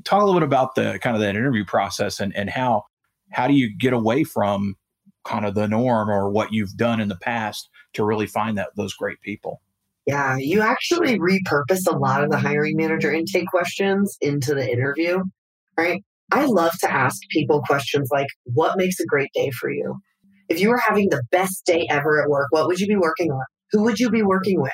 talk 0.03 0.21
a 0.21 0.25
little 0.25 0.39
bit 0.39 0.45
about 0.45 0.75
the 0.75 0.99
kind 1.01 1.15
of 1.15 1.21
that 1.21 1.35
interview 1.35 1.63
process 1.63 2.19
and, 2.19 2.35
and 2.35 2.49
how 2.49 2.83
how 3.31 3.47
do 3.47 3.53
you 3.53 3.75
get 3.77 3.93
away 3.93 4.23
from 4.23 4.75
kind 5.23 5.45
of 5.45 5.55
the 5.55 5.67
norm 5.67 6.09
or 6.09 6.29
what 6.29 6.51
you've 6.51 6.75
done 6.75 6.99
in 6.99 7.07
the 7.07 7.15
past 7.15 7.69
to 7.93 8.03
really 8.03 8.27
find 8.27 8.57
that 8.57 8.69
those 8.75 8.93
great 8.93 9.21
people? 9.21 9.61
Yeah 10.05 10.37
you 10.37 10.61
actually 10.61 11.17
repurpose 11.17 11.87
a 11.87 11.97
lot 11.97 12.23
of 12.23 12.29
the 12.29 12.37
hiring 12.37 12.77
manager 12.77 13.11
intake 13.11 13.47
questions 13.47 14.17
into 14.21 14.53
the 14.53 14.69
interview 14.69 15.23
right? 15.77 16.03
I 16.31 16.45
love 16.45 16.71
to 16.81 16.91
ask 16.91 17.21
people 17.29 17.61
questions 17.61 18.09
like 18.11 18.27
what 18.45 18.77
makes 18.77 18.99
a 18.99 19.05
great 19.05 19.29
day 19.33 19.51
for 19.51 19.69
you 19.69 19.99
if 20.49 20.59
you 20.59 20.69
were 20.69 20.81
having 20.87 21.09
the 21.09 21.23
best 21.31 21.65
day 21.65 21.87
ever 21.89 22.21
at 22.21 22.29
work 22.29 22.47
what 22.51 22.67
would 22.67 22.79
you 22.79 22.87
be 22.87 22.95
working 22.95 23.31
on 23.31 23.43
who 23.71 23.83
would 23.83 23.99
you 23.99 24.09
be 24.09 24.23
working 24.23 24.61
with 24.61 24.71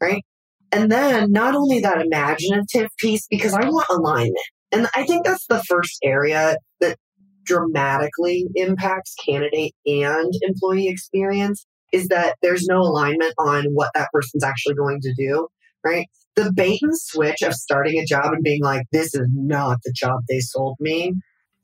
right 0.00 0.24
and 0.72 0.90
then 0.90 1.30
not 1.30 1.54
only 1.54 1.80
that 1.80 2.00
imaginative 2.00 2.88
piece 2.98 3.26
because 3.28 3.54
i 3.54 3.64
want 3.64 3.86
alignment 3.90 4.36
and 4.74 4.88
I 4.96 5.04
think 5.04 5.24
that's 5.24 5.46
the 5.46 5.62
first 5.68 5.98
area 6.02 6.56
that 6.80 6.98
dramatically 7.44 8.46
impacts 8.56 9.14
candidate 9.24 9.74
and 9.86 10.32
employee 10.42 10.88
experience 10.88 11.64
is 11.92 12.08
that 12.08 12.34
there's 12.42 12.66
no 12.66 12.80
alignment 12.80 13.34
on 13.38 13.66
what 13.72 13.90
that 13.94 14.08
person's 14.12 14.42
actually 14.42 14.74
going 14.74 15.00
to 15.02 15.14
do, 15.16 15.46
right? 15.84 16.08
The 16.34 16.52
bait 16.52 16.80
and 16.82 16.98
switch 16.98 17.42
of 17.42 17.54
starting 17.54 18.00
a 18.00 18.04
job 18.04 18.32
and 18.32 18.42
being 18.42 18.62
like, 18.62 18.82
this 18.90 19.14
is 19.14 19.28
not 19.32 19.78
the 19.84 19.92
job 19.94 20.22
they 20.28 20.40
sold 20.40 20.76
me. 20.80 21.12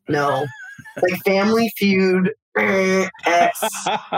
No. 0.09 0.47
Like 1.03 1.21
Family 1.25 1.71
Feud, 1.77 2.31
eh, 2.57 3.09
X, 3.27 3.61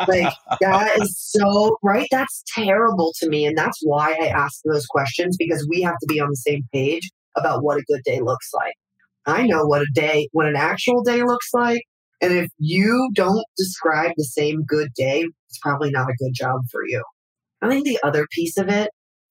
like 0.09 0.33
that 0.61 0.99
is 1.01 1.17
so, 1.19 1.77
right? 1.83 2.09
That's 2.11 2.43
terrible 2.55 3.13
to 3.21 3.29
me. 3.29 3.47
And 3.47 3.57
that's 3.57 3.79
why 3.83 4.17
I 4.21 4.27
ask 4.29 4.61
those 4.65 4.87
questions 4.87 5.37
because 5.39 5.67
we 5.69 5.83
have 5.83 5.99
to 6.01 6.07
be 6.07 6.21
on 6.21 6.31
the 6.31 6.37
same 6.37 6.63
page 6.73 7.11
about 7.37 7.63
what 7.63 7.79
a 7.79 7.85
good 7.89 8.03
day 8.05 8.21
looks 8.21 8.51
like. 8.55 8.75
I 9.27 9.47
know 9.47 9.65
what 9.65 9.83
a 9.83 9.87
day, 9.95 10.29
what 10.33 10.47
an 10.47 10.57
actual 10.57 11.03
day 11.03 11.23
looks 11.23 11.49
like. 11.53 11.83
And 12.21 12.33
if 12.33 12.51
you 12.59 13.11
don't 13.15 13.45
describe 13.57 14.13
the 14.17 14.25
same 14.25 14.65
good 14.65 14.91
day, 14.95 15.27
it's 15.49 15.59
probably 15.59 15.91
not 15.91 16.09
a 16.09 16.17
good 16.19 16.33
job 16.35 16.61
for 16.71 16.83
you. 16.87 17.03
I 17.61 17.69
think 17.69 17.85
the 17.85 17.99
other 18.03 18.27
piece 18.33 18.57
of 18.59 18.69
it 18.69 18.91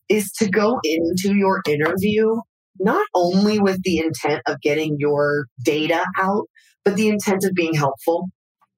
is 0.10 0.31
to 0.34 0.50
go 0.50 0.79
into 0.84 1.36
your 1.36 1.62
interview 1.67 2.36
not 2.79 3.05
only 3.13 3.60
with 3.60 3.81
the 3.84 4.00
intent 4.00 4.41
of 4.48 4.60
getting 4.62 4.96
your 5.00 5.46
data 5.63 6.03
out, 6.17 6.48
but 6.84 6.96
the 6.96 7.10
intent 7.10 7.44
of 7.44 7.54
being 7.54 7.74
helpful, 7.74 8.30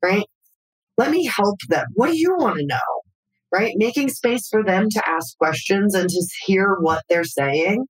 right? 0.02 0.26
Let 0.98 1.12
me 1.12 1.26
help 1.26 1.60
them. 1.70 1.86
What 1.94 2.12
do 2.12 2.18
you 2.18 2.36
want 2.38 2.58
to 2.58 2.66
know? 2.66 2.78
Right? 3.52 3.74
Making 3.76 4.10
space 4.10 4.48
for 4.50 4.64
them 4.64 4.90
to 4.90 5.04
ask 5.08 5.38
questions 5.38 5.94
and 5.94 6.10
to 6.10 6.28
hear 6.46 6.76
what 6.80 7.04
they're 7.08 7.24
saying. 7.24 7.86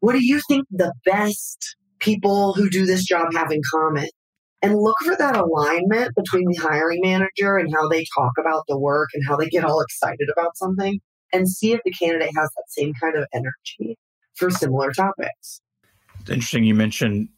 What 0.00 0.14
do 0.14 0.24
you 0.24 0.40
think 0.48 0.64
the 0.70 0.94
best 1.04 1.76
people 2.02 2.52
who 2.52 2.68
do 2.68 2.84
this 2.84 3.04
job 3.04 3.32
have 3.34 3.50
in 3.50 3.62
common. 3.72 4.08
And 4.60 4.76
look 4.76 4.96
for 5.04 5.16
that 5.16 5.36
alignment 5.36 6.14
between 6.14 6.44
the 6.48 6.60
hiring 6.60 7.00
manager 7.02 7.56
and 7.56 7.72
how 7.74 7.88
they 7.88 8.04
talk 8.16 8.32
about 8.38 8.64
the 8.68 8.78
work 8.78 9.08
and 9.14 9.24
how 9.26 9.36
they 9.36 9.48
get 9.48 9.64
all 9.64 9.80
excited 9.80 10.28
about 10.36 10.56
something 10.56 11.00
and 11.32 11.48
see 11.48 11.72
if 11.72 11.80
the 11.84 11.90
candidate 11.90 12.30
has 12.36 12.48
that 12.56 12.64
same 12.68 12.92
kind 13.00 13.16
of 13.16 13.26
energy 13.34 13.98
for 14.34 14.50
similar 14.50 14.92
topics. 14.92 15.60
It's 16.20 16.30
interesting 16.30 16.62
you 16.62 16.76
mentioned 16.76 17.30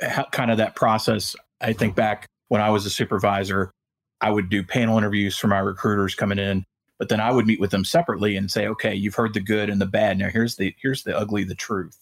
how, 0.00 0.24
kind 0.32 0.50
of 0.50 0.56
that 0.56 0.74
process. 0.74 1.36
I 1.64 1.72
think 1.72 1.94
back 1.96 2.26
when 2.48 2.60
I 2.60 2.70
was 2.70 2.86
a 2.86 2.90
supervisor, 2.90 3.72
I 4.20 4.30
would 4.30 4.48
do 4.48 4.62
panel 4.62 4.98
interviews 4.98 5.36
for 5.36 5.48
my 5.48 5.58
recruiters 5.58 6.14
coming 6.14 6.38
in, 6.38 6.64
but 6.98 7.08
then 7.08 7.20
I 7.20 7.30
would 7.30 7.46
meet 7.46 7.60
with 7.60 7.70
them 7.70 7.84
separately 7.84 8.36
and 8.36 8.50
say, 8.50 8.66
"Okay, 8.68 8.94
you've 8.94 9.14
heard 9.14 9.34
the 9.34 9.40
good 9.40 9.70
and 9.70 9.80
the 9.80 9.86
bad. 9.86 10.18
Now 10.18 10.28
here's 10.28 10.56
the 10.56 10.74
here's 10.80 11.02
the 11.02 11.16
ugly, 11.16 11.44
the 11.44 11.54
truth." 11.54 11.98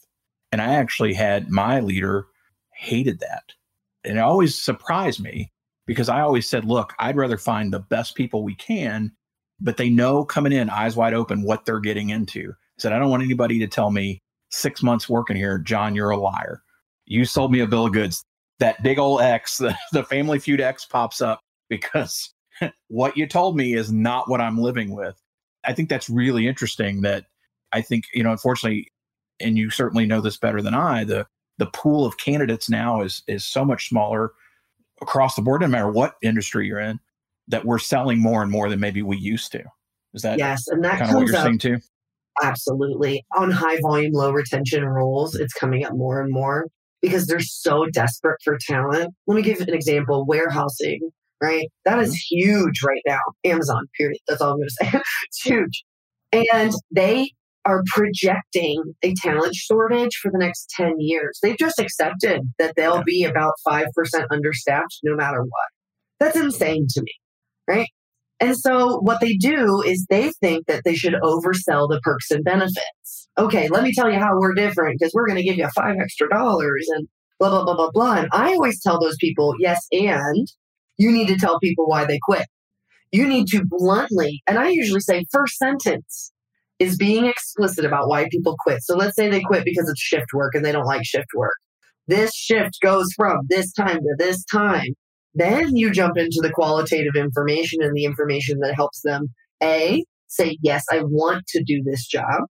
And 0.50 0.61
I 0.61 0.75
actually 0.75 1.14
had 1.14 1.50
my 1.50 1.81
leader 1.81 2.26
hated 2.75 3.21
that. 3.21 3.52
And 4.04 4.19
it 4.19 4.21
always 4.21 4.61
surprised 4.61 5.21
me 5.21 5.50
because 5.87 6.09
I 6.09 6.21
always 6.21 6.49
said, 6.49 6.64
look, 6.64 6.92
I'd 6.99 7.16
rather 7.16 7.38
find 7.38 7.73
the 7.73 7.78
best 7.78 8.14
people 8.14 8.42
we 8.42 8.54
can, 8.54 9.12
but 9.61 9.76
they 9.76 9.88
know 9.88 10.25
coming 10.25 10.52
in 10.52 10.69
eyes 10.71 10.97
wide 10.97 11.14
open 11.14 11.42
what 11.42 11.64
they're 11.64 11.81
getting 11.81 12.11
into. 12.11 12.50
I 12.50 12.78
said, 12.78 12.92
I 12.92 12.99
don't 12.99 13.11
want 13.11 13.23
anybody 13.23 13.59
to 13.61 13.66
tell 13.66 13.90
me 13.90 14.21
six 14.50 14.83
months 14.83 15.09
working 15.09 15.37
here, 15.37 15.59
John, 15.59 15.95
you're 15.95 16.11
a 16.11 16.16
liar. 16.16 16.62
You 17.07 17.25
sold 17.25 17.52
me 17.52 17.61
a 17.61 17.66
bill 17.66 17.87
of 17.87 17.92
goods. 17.92 18.23
That 18.59 18.82
big 18.82 18.99
old 18.99 19.21
X, 19.21 19.59
the, 19.59 19.76
the 19.92 20.04
family 20.04 20.38
feud 20.38 20.61
X 20.61 20.85
pops 20.85 21.21
up 21.21 21.40
because 21.68 22.32
what 22.88 23.16
you 23.16 23.26
told 23.26 23.56
me 23.56 23.75
is 23.75 23.92
not 23.92 24.28
what 24.28 24.40
I'm 24.40 24.59
living 24.59 24.94
with. 24.94 25.21
I 25.64 25.73
think 25.73 25.88
that's 25.88 26.11
really 26.11 26.47
interesting 26.47 27.02
that 27.02 27.26
I 27.73 27.82
think, 27.82 28.04
you 28.12 28.23
know, 28.23 28.32
unfortunately, 28.32 28.88
and 29.40 29.56
you 29.56 29.71
certainly 29.71 30.06
know 30.06 30.21
this 30.21 30.37
better 30.37 30.61
than 30.61 30.75
I, 30.75 31.04
the 31.04 31.26
the 31.59 31.66
pool 31.66 32.04
of 32.06 32.18
candidates 32.18 32.68
now 32.68 33.02
is 33.02 33.23
is 33.28 33.44
so 33.44 33.64
much 33.64 33.88
smaller 33.88 34.32
across 35.00 35.35
the 35.35 35.42
board, 35.42 35.61
no 35.61 35.68
matter 35.68 35.90
what 35.90 36.14
industry 36.23 36.66
you're 36.66 36.78
in, 36.78 36.99
that 37.49 37.64
we're 37.64 37.78
selling 37.78 38.18
more 38.18 38.42
and 38.42 38.50
more 38.50 38.68
than 38.68 38.80
maybe 38.80 39.02
we 39.02 39.16
used 39.16 39.52
to. 39.52 39.62
Is 40.14 40.23
that 40.23 40.38
yes, 40.38 40.66
and 40.68 40.85
that 40.85 40.99
kind 40.99 41.11
of 41.11 41.16
what 41.16 41.26
you're 41.26 41.37
up, 41.37 41.44
saying 41.44 41.59
too? 41.59 41.78
Absolutely. 42.42 43.25
On 43.37 43.50
high 43.50 43.78
volume, 43.80 44.12
low 44.12 44.32
retention 44.32 44.85
roles, 44.85 45.35
it's 45.35 45.52
coming 45.52 45.85
up 45.85 45.92
more 45.94 46.21
and 46.21 46.32
more 46.32 46.66
because 47.02 47.26
they're 47.26 47.40
so 47.40 47.87
desperate 47.92 48.38
for 48.42 48.56
talent. 48.59 49.12
Let 49.26 49.35
me 49.35 49.42
give 49.42 49.61
an 49.61 49.75
example 49.75 50.25
warehousing, 50.26 51.11
right? 51.42 51.68
That 51.85 51.99
is 51.99 52.11
mm-hmm. 52.11 52.37
huge 52.37 52.82
right 52.87 53.02
now. 53.06 53.21
Amazon, 53.44 53.87
period. 53.99 54.18
That's 54.28 54.40
all 54.40 54.52
I'm 54.52 54.59
going 54.59 54.68
to 54.68 54.87
say. 54.87 55.00
it's 55.26 55.42
huge. 55.42 55.85
And 56.32 56.73
they 56.90 57.32
are 57.64 57.82
projecting 57.87 58.94
a 59.02 59.14
talent 59.14 59.54
shortage 59.54 60.16
for 60.16 60.30
the 60.30 60.38
next 60.38 60.71
10 60.76 60.94
years. 60.99 61.38
They've 61.42 61.59
just 61.59 61.78
accepted 61.78 62.40
that 62.59 62.75
they'll 62.76 63.04
be 63.04 63.25
about 63.25 63.52
5% 63.66 63.85
understaffed 64.30 65.00
no 65.04 65.14
matter 65.14 65.42
what. 65.42 65.68
That's 66.18 66.37
insane 66.37 66.87
to 66.90 67.02
me, 67.02 67.12
right? 67.68 67.88
And 68.42 68.58
so 68.58 68.99
what 68.99 69.20
they 69.20 69.34
do 69.34 69.82
is 69.87 70.04
they 70.11 70.32
think 70.40 70.66
that 70.66 70.82
they 70.84 70.96
should 70.96 71.14
oversell 71.14 71.88
the 71.88 72.00
perks 72.02 72.28
and 72.32 72.42
benefits. 72.42 73.28
Okay, 73.38 73.68
let 73.68 73.84
me 73.84 73.92
tell 73.94 74.11
you 74.11 74.18
how 74.18 74.37
we're 74.37 74.52
different 74.54 74.99
because 74.99 75.12
we're 75.14 75.28
going 75.28 75.38
to 75.38 75.44
give 75.44 75.56
you 75.56 75.68
five 75.76 75.94
extra 76.02 76.28
dollars 76.28 76.88
and 76.96 77.06
blah, 77.38 77.50
blah, 77.50 77.64
blah, 77.64 77.76
blah, 77.76 77.90
blah. 77.92 78.16
And 78.16 78.28
I 78.32 78.49
always 78.49 78.82
tell 78.82 78.99
those 78.99 79.16
people, 79.20 79.54
yes, 79.61 79.87
and 79.92 80.49
you 80.99 81.12
need 81.12 81.28
to 81.28 81.37
tell 81.37 81.61
people 81.61 81.87
why 81.87 82.04
they 82.04 82.18
quit. 82.20 82.49
You 83.12 83.28
need 83.28 83.46
to 83.49 83.62
bluntly, 83.64 84.42
and 84.49 84.58
I 84.58 84.70
usually 84.70 85.00
say 85.00 85.25
first 85.30 85.56
sentence, 85.56 86.32
is 86.80 86.96
being 86.96 87.26
explicit 87.26 87.84
about 87.84 88.08
why 88.08 88.28
people 88.28 88.56
quit. 88.64 88.82
So 88.82 88.96
let's 88.96 89.14
say 89.14 89.30
they 89.30 89.42
quit 89.42 89.64
because 89.64 89.88
it's 89.88 90.02
shift 90.02 90.34
work 90.34 90.56
and 90.56 90.64
they 90.64 90.72
don't 90.72 90.84
like 90.84 91.04
shift 91.04 91.28
work. 91.37 91.54
This 92.08 92.34
shift 92.34 92.80
goes 92.82 93.06
from 93.16 93.46
this 93.49 93.72
time 93.72 93.99
to 93.99 94.14
this 94.18 94.44
time. 94.46 94.96
Then 95.34 95.76
you 95.76 95.90
jump 95.90 96.16
into 96.16 96.40
the 96.42 96.50
qualitative 96.50 97.14
information 97.16 97.82
and 97.82 97.96
the 97.96 98.04
information 98.04 98.58
that 98.60 98.74
helps 98.74 99.00
them 99.02 99.28
A, 99.62 100.04
say, 100.28 100.58
yes, 100.62 100.84
I 100.90 101.02
want 101.02 101.46
to 101.48 101.62
do 101.62 101.82
this 101.82 102.06
job. 102.06 102.42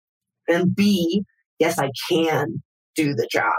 And 0.48 0.74
B, 0.74 1.22
yes, 1.58 1.78
I 1.78 1.90
can 2.08 2.62
do 2.94 3.14
the 3.14 3.28
job. 3.30 3.54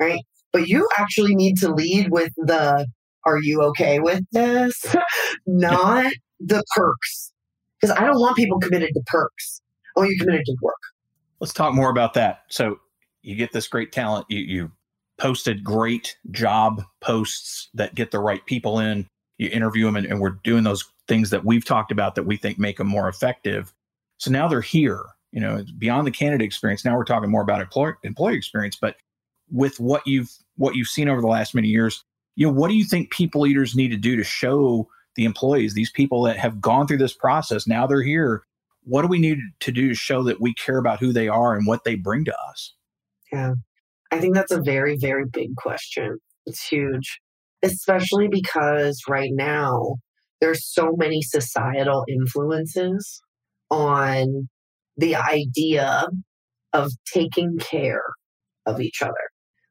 Right. 0.00 0.20
But 0.52 0.68
you 0.68 0.88
actually 0.98 1.34
need 1.34 1.56
to 1.58 1.72
lead 1.72 2.10
with 2.10 2.32
the, 2.36 2.86
are 3.24 3.38
you 3.42 3.62
okay 3.62 4.00
with 4.00 4.24
this? 4.32 4.84
Not 5.46 6.12
the 6.40 6.62
perks. 6.74 7.32
Because 7.80 7.96
I 7.96 8.04
don't 8.04 8.18
want 8.18 8.36
people 8.36 8.58
committed 8.58 8.90
to 8.94 9.02
perks. 9.06 9.60
oh, 9.96 10.02
you 10.02 10.16
committed 10.18 10.44
to 10.46 10.56
work. 10.62 10.74
Let's 11.40 11.52
talk 11.52 11.74
more 11.74 11.90
about 11.90 12.14
that. 12.14 12.42
So 12.48 12.80
you 13.22 13.36
get 13.36 13.52
this 13.52 13.68
great 13.68 13.92
talent. 13.92 14.26
You, 14.28 14.40
you 14.40 14.72
posted 15.18 15.64
great 15.64 16.16
job 16.30 16.82
posts 17.00 17.68
that 17.74 17.94
get 17.94 18.10
the 18.10 18.20
right 18.20 18.44
people 18.46 18.78
in. 18.78 19.06
You 19.38 19.48
interview 19.50 19.84
them, 19.84 19.96
and, 19.96 20.06
and 20.06 20.20
we're 20.20 20.38
doing 20.42 20.64
those 20.64 20.84
things 21.06 21.30
that 21.30 21.44
we've 21.44 21.64
talked 21.64 21.92
about 21.92 22.14
that 22.14 22.24
we 22.24 22.36
think 22.36 22.58
make 22.58 22.78
them 22.78 22.88
more 22.88 23.08
effective. 23.08 23.72
So 24.18 24.30
now 24.30 24.48
they're 24.48 24.60
here. 24.60 25.02
You 25.30 25.40
know, 25.40 25.62
beyond 25.76 26.06
the 26.06 26.10
candidate 26.10 26.46
experience. 26.46 26.86
Now 26.86 26.96
we're 26.96 27.04
talking 27.04 27.30
more 27.30 27.42
about 27.42 27.60
employee 27.60 27.92
employee 28.02 28.36
experience. 28.36 28.78
But 28.80 28.96
with 29.50 29.78
what 29.78 30.06
you've 30.06 30.30
what 30.56 30.74
you've 30.74 30.88
seen 30.88 31.08
over 31.08 31.20
the 31.20 31.26
last 31.26 31.54
many 31.54 31.68
years, 31.68 32.02
you 32.34 32.46
know, 32.46 32.52
what 32.52 32.68
do 32.68 32.74
you 32.74 32.84
think 32.84 33.10
people 33.10 33.42
leaders 33.42 33.76
need 33.76 33.90
to 33.90 33.96
do 33.96 34.16
to 34.16 34.24
show 34.24 34.88
the 35.18 35.24
employees, 35.24 35.74
these 35.74 35.90
people 35.90 36.22
that 36.22 36.38
have 36.38 36.60
gone 36.60 36.86
through 36.86 36.96
this 36.96 37.12
process, 37.12 37.66
now 37.66 37.86
they're 37.86 38.02
here. 38.02 38.44
What 38.84 39.02
do 39.02 39.08
we 39.08 39.18
need 39.18 39.38
to 39.60 39.72
do 39.72 39.88
to 39.88 39.94
show 39.94 40.22
that 40.22 40.40
we 40.40 40.54
care 40.54 40.78
about 40.78 41.00
who 41.00 41.12
they 41.12 41.28
are 41.28 41.54
and 41.54 41.66
what 41.66 41.82
they 41.84 41.96
bring 41.96 42.24
to 42.24 42.34
us? 42.48 42.72
Yeah. 43.32 43.54
I 44.10 44.20
think 44.20 44.34
that's 44.34 44.52
a 44.52 44.62
very, 44.62 44.96
very 44.98 45.24
big 45.30 45.54
question. 45.56 46.18
It's 46.46 46.66
huge, 46.66 47.20
especially 47.62 48.28
because 48.28 49.00
right 49.08 49.30
now 49.32 49.96
there's 50.40 50.66
so 50.66 50.94
many 50.96 51.20
societal 51.22 52.04
influences 52.08 53.20
on 53.70 54.48
the 54.96 55.16
idea 55.16 56.06
of 56.72 56.90
taking 57.12 57.58
care 57.58 58.02
of 58.66 58.80
each 58.80 59.02
other, 59.02 59.12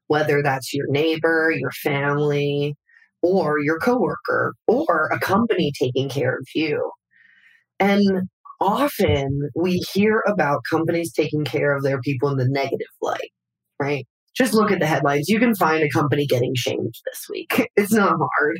whether 0.06 0.42
that's 0.42 0.72
your 0.72 0.86
neighbor, 0.88 1.52
your 1.56 1.72
family, 1.82 2.76
or 3.22 3.58
your 3.60 3.78
coworker, 3.78 4.54
or 4.66 5.08
a 5.12 5.18
company 5.18 5.72
taking 5.80 6.08
care 6.08 6.34
of 6.36 6.46
you. 6.54 6.90
And 7.80 8.28
often 8.60 9.50
we 9.54 9.82
hear 9.92 10.22
about 10.26 10.62
companies 10.70 11.12
taking 11.12 11.44
care 11.44 11.76
of 11.76 11.82
their 11.82 12.00
people 12.00 12.28
in 12.30 12.36
the 12.36 12.48
negative 12.48 12.86
light, 13.02 13.32
right? 13.80 14.06
Just 14.38 14.54
look 14.54 14.70
at 14.70 14.78
the 14.78 14.86
headlines. 14.86 15.28
You 15.28 15.40
can 15.40 15.54
find 15.54 15.82
a 15.82 15.90
company 15.90 16.24
getting 16.26 16.54
shamed 16.54 16.94
this 17.04 17.26
week. 17.28 17.68
It's 17.76 17.92
not 17.92 18.16
hard. 18.18 18.58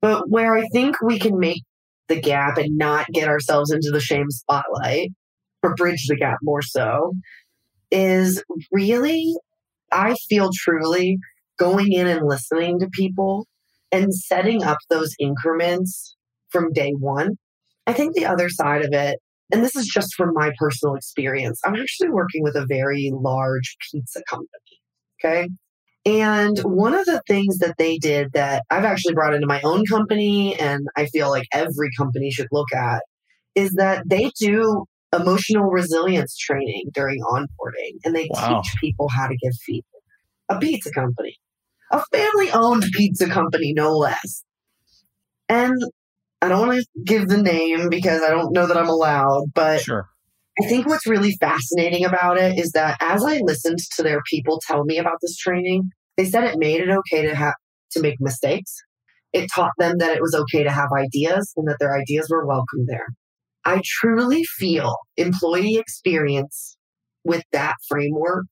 But 0.00 0.28
where 0.28 0.54
I 0.56 0.66
think 0.68 0.96
we 1.02 1.18
can 1.18 1.38
make 1.38 1.62
the 2.08 2.20
gap 2.20 2.58
and 2.58 2.76
not 2.76 3.06
get 3.08 3.28
ourselves 3.28 3.70
into 3.70 3.90
the 3.90 4.00
shame 4.00 4.30
spotlight 4.30 5.10
or 5.62 5.74
bridge 5.74 6.06
the 6.08 6.16
gap 6.16 6.38
more 6.42 6.62
so 6.62 7.14
is 7.90 8.42
really, 8.72 9.34
I 9.92 10.14
feel 10.28 10.50
truly 10.54 11.18
going 11.58 11.92
in 11.92 12.06
and 12.06 12.26
listening 12.26 12.80
to 12.80 12.88
people 12.92 13.46
and 13.92 14.14
setting 14.14 14.64
up 14.64 14.78
those 14.90 15.14
increments 15.20 16.16
from 16.50 16.72
day 16.72 16.92
one. 16.98 17.36
I 17.86 17.92
think 17.92 18.14
the 18.14 18.26
other 18.26 18.48
side 18.48 18.84
of 18.84 18.92
it, 18.92 19.18
and 19.52 19.62
this 19.62 19.76
is 19.76 19.86
just 19.86 20.14
from 20.14 20.32
my 20.34 20.50
personal 20.58 20.94
experience, 20.94 21.60
I'm 21.64 21.76
actually 21.76 22.10
working 22.10 22.42
with 22.42 22.56
a 22.56 22.66
very 22.66 23.10
large 23.14 23.76
pizza 23.90 24.22
company. 24.28 24.48
Okay. 25.24 25.48
And 26.06 26.56
mm-hmm. 26.56 26.70
one 26.70 26.94
of 26.94 27.06
the 27.06 27.22
things 27.26 27.58
that 27.58 27.76
they 27.78 27.98
did 27.98 28.32
that 28.34 28.64
I've 28.70 28.84
actually 28.84 29.14
brought 29.14 29.34
into 29.34 29.46
my 29.46 29.60
own 29.62 29.86
company, 29.86 30.58
and 30.58 30.86
I 30.96 31.06
feel 31.06 31.30
like 31.30 31.46
every 31.52 31.90
company 31.96 32.30
should 32.30 32.48
look 32.52 32.72
at, 32.74 33.02
is 33.54 33.72
that 33.72 34.02
they 34.06 34.30
do 34.38 34.84
emotional 35.14 35.64
resilience 35.64 36.36
training 36.36 36.90
during 36.92 37.22
onboarding 37.22 37.98
and 38.04 38.14
they 38.14 38.28
wow. 38.30 38.60
teach 38.60 38.74
people 38.80 39.08
how 39.08 39.28
to 39.28 39.36
give 39.36 39.52
feedback. 39.64 39.90
A 40.50 40.58
pizza 40.58 40.90
company, 40.92 41.38
a 41.90 42.02
family 42.12 42.50
owned 42.52 42.84
pizza 42.92 43.26
company, 43.28 43.72
no 43.72 43.96
less. 43.96 44.44
And 45.48 45.74
I 46.42 46.48
don't 46.48 46.66
want 46.66 46.80
to 46.80 46.86
give 47.02 47.28
the 47.28 47.42
name 47.42 47.88
because 47.88 48.20
I 48.20 48.28
don't 48.28 48.52
know 48.52 48.66
that 48.66 48.76
I'm 48.76 48.90
allowed, 48.90 49.44
but 49.54 49.80
sure. 49.80 50.10
I 50.60 50.66
think 50.66 50.86
what's 50.86 51.06
really 51.06 51.36
fascinating 51.40 52.04
about 52.04 52.38
it 52.38 52.58
is 52.58 52.70
that 52.72 52.96
as 53.00 53.24
I 53.24 53.40
listened 53.42 53.78
to 53.96 54.02
their 54.02 54.22
people 54.30 54.60
tell 54.66 54.84
me 54.84 54.98
about 54.98 55.18
this 55.20 55.36
training, 55.36 55.90
they 56.16 56.24
said 56.24 56.44
it 56.44 56.58
made 56.58 56.80
it 56.80 56.90
okay 56.90 57.26
to 57.26 57.34
have 57.34 57.54
to 57.92 58.00
make 58.00 58.20
mistakes. 58.20 58.72
It 59.32 59.48
taught 59.52 59.72
them 59.78 59.98
that 59.98 60.14
it 60.14 60.22
was 60.22 60.34
okay 60.34 60.62
to 60.62 60.70
have 60.70 60.90
ideas 60.96 61.52
and 61.56 61.66
that 61.66 61.78
their 61.80 61.96
ideas 61.96 62.28
were 62.30 62.46
welcome 62.46 62.86
there. 62.86 63.06
I 63.64 63.80
truly 63.84 64.44
feel 64.44 64.94
employee 65.16 65.76
experience 65.76 66.76
with 67.24 67.42
that 67.50 67.74
framework 67.88 68.44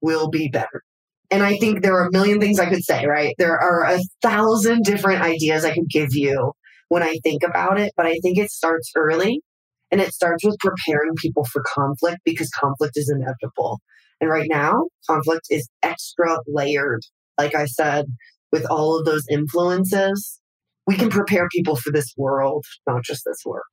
will 0.00 0.30
be 0.30 0.48
better. 0.48 0.82
And 1.30 1.42
I 1.42 1.56
think 1.58 1.82
there 1.82 1.94
are 1.94 2.06
a 2.06 2.12
million 2.12 2.40
things 2.40 2.58
I 2.58 2.70
could 2.70 2.84
say, 2.84 3.06
right? 3.06 3.34
There 3.38 3.58
are 3.58 3.84
a 3.84 4.00
thousand 4.22 4.84
different 4.84 5.20
ideas 5.20 5.64
I 5.64 5.74
could 5.74 5.88
give 5.90 6.08
you 6.12 6.52
when 6.88 7.02
I 7.02 7.18
think 7.22 7.42
about 7.42 7.78
it, 7.78 7.92
but 7.96 8.06
I 8.06 8.16
think 8.22 8.38
it 8.38 8.50
starts 8.50 8.90
early 8.96 9.42
and 9.90 10.00
it 10.00 10.12
starts 10.12 10.44
with 10.44 10.56
preparing 10.58 11.14
people 11.16 11.44
for 11.44 11.62
conflict 11.66 12.18
because 12.24 12.50
conflict 12.50 12.96
is 12.96 13.10
inevitable. 13.10 13.80
And 14.20 14.30
right 14.30 14.48
now, 14.50 14.86
conflict 15.08 15.46
is 15.50 15.68
extra 15.82 16.38
layered. 16.46 17.02
Like 17.38 17.54
I 17.54 17.64
said, 17.66 18.06
with 18.52 18.66
all 18.66 18.98
of 18.98 19.04
those 19.04 19.24
influences, 19.30 20.40
we 20.86 20.96
can 20.96 21.08
prepare 21.08 21.48
people 21.48 21.76
for 21.76 21.90
this 21.90 22.12
world, 22.16 22.64
not 22.86 23.04
just 23.04 23.22
this 23.24 23.42
work. 23.44 23.64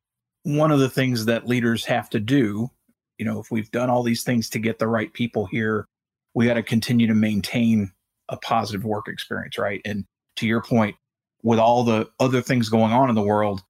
One 0.44 0.72
of 0.72 0.80
the 0.80 0.90
things 0.90 1.26
that 1.26 1.48
leaders 1.48 1.86
have 1.86 2.10
to 2.12 2.20
do, 2.20 2.70
you 3.18 3.26
know, 3.26 3.40
if 3.40 3.52
we've 3.52 3.72
done 3.72 3.90
all 3.90 4.04
these 4.04 4.24
things 4.24 4.50
to 4.52 4.60
get 4.60 4.80
the 4.80 4.88
right 4.88 5.12
people 5.12 5.46
here, 5.46 5.88
we 6.34 6.46
got 6.46 6.54
to 6.54 6.64
continue 6.64 7.08
to 7.08 7.16
maintain 7.16 7.92
a 8.30 8.38
positive 8.38 8.86
work 8.86 9.08
experience, 9.08 9.58
right? 9.58 9.82
And 9.84 10.06
to 10.38 10.48
your 10.48 10.62
point, 10.62 10.96
with 11.44 11.60
all 11.60 11.84
the 11.84 12.10
other 12.20 12.42
things 12.42 12.70
going 12.70 12.92
on 12.92 13.10
in 13.10 13.16
the 13.16 13.22
world, 13.22 13.62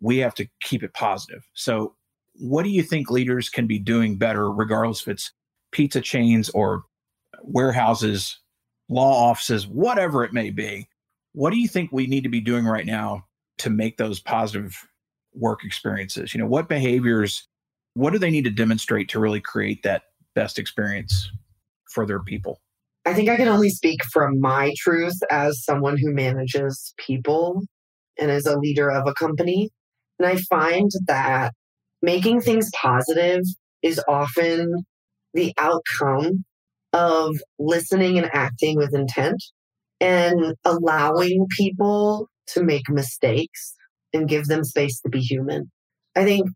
we 0.00 0.18
have 0.18 0.34
to 0.34 0.46
keep 0.60 0.82
it 0.82 0.94
positive. 0.94 1.44
So, 1.54 1.94
what 2.34 2.64
do 2.64 2.68
you 2.68 2.82
think 2.82 3.10
leaders 3.10 3.48
can 3.48 3.66
be 3.66 3.78
doing 3.78 4.16
better, 4.16 4.50
regardless 4.50 5.02
if 5.02 5.08
it's 5.08 5.32
pizza 5.72 6.00
chains 6.00 6.50
or 6.50 6.84
warehouses, 7.42 8.38
law 8.88 9.30
offices, 9.30 9.66
whatever 9.66 10.22
it 10.24 10.32
may 10.32 10.50
be? 10.50 10.88
What 11.32 11.50
do 11.50 11.58
you 11.58 11.68
think 11.68 11.92
we 11.92 12.06
need 12.06 12.24
to 12.24 12.28
be 12.28 12.40
doing 12.40 12.66
right 12.66 12.86
now 12.86 13.24
to 13.58 13.70
make 13.70 13.96
those 13.96 14.20
positive 14.20 14.86
work 15.34 15.64
experiences? 15.64 16.34
You 16.34 16.40
know, 16.40 16.46
what 16.46 16.68
behaviors, 16.68 17.46
what 17.94 18.12
do 18.12 18.18
they 18.18 18.30
need 18.30 18.44
to 18.44 18.50
demonstrate 18.50 19.08
to 19.10 19.20
really 19.20 19.40
create 19.40 19.82
that 19.82 20.02
best 20.34 20.58
experience 20.58 21.30
for 21.90 22.06
their 22.06 22.20
people? 22.20 22.60
I 23.06 23.14
think 23.14 23.28
I 23.28 23.36
can 23.36 23.48
only 23.48 23.70
speak 23.70 24.00
from 24.12 24.40
my 24.40 24.74
truth 24.78 25.16
as 25.30 25.64
someone 25.64 25.96
who 25.96 26.12
manages 26.12 26.92
people 26.98 27.62
and 28.18 28.30
as 28.30 28.46
a 28.46 28.58
leader 28.58 28.90
of 28.90 29.06
a 29.06 29.14
company. 29.14 29.70
And 30.18 30.28
I 30.28 30.36
find 30.36 30.90
that 31.06 31.52
making 32.02 32.40
things 32.40 32.70
positive 32.80 33.42
is 33.82 34.00
often 34.08 34.84
the 35.34 35.52
outcome 35.58 36.44
of 36.92 37.36
listening 37.58 38.18
and 38.18 38.30
acting 38.32 38.76
with 38.76 38.94
intent 38.94 39.42
and 40.00 40.54
allowing 40.64 41.46
people 41.56 42.28
to 42.48 42.62
make 42.62 42.88
mistakes 42.88 43.74
and 44.12 44.28
give 44.28 44.46
them 44.46 44.64
space 44.64 45.00
to 45.00 45.08
be 45.08 45.20
human. 45.20 45.70
I 46.16 46.24
think, 46.24 46.48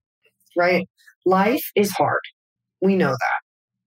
right? 0.56 0.88
Life 1.26 1.64
is 1.76 1.90
hard. 1.92 2.20
We 2.80 2.96
know 2.96 3.10
that. 3.10 3.40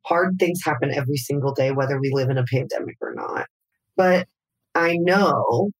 Hard 0.06 0.36
things 0.38 0.60
happen 0.64 0.92
every 0.92 1.18
single 1.18 1.54
day, 1.54 1.72
whether 1.72 2.00
we 2.00 2.12
live 2.14 2.30
in 2.30 2.38
a 2.38 2.44
pandemic 2.44 2.98
or 3.02 3.14
not. 3.16 3.48
But 3.96 4.28
I 4.76 4.98
know 4.98 5.72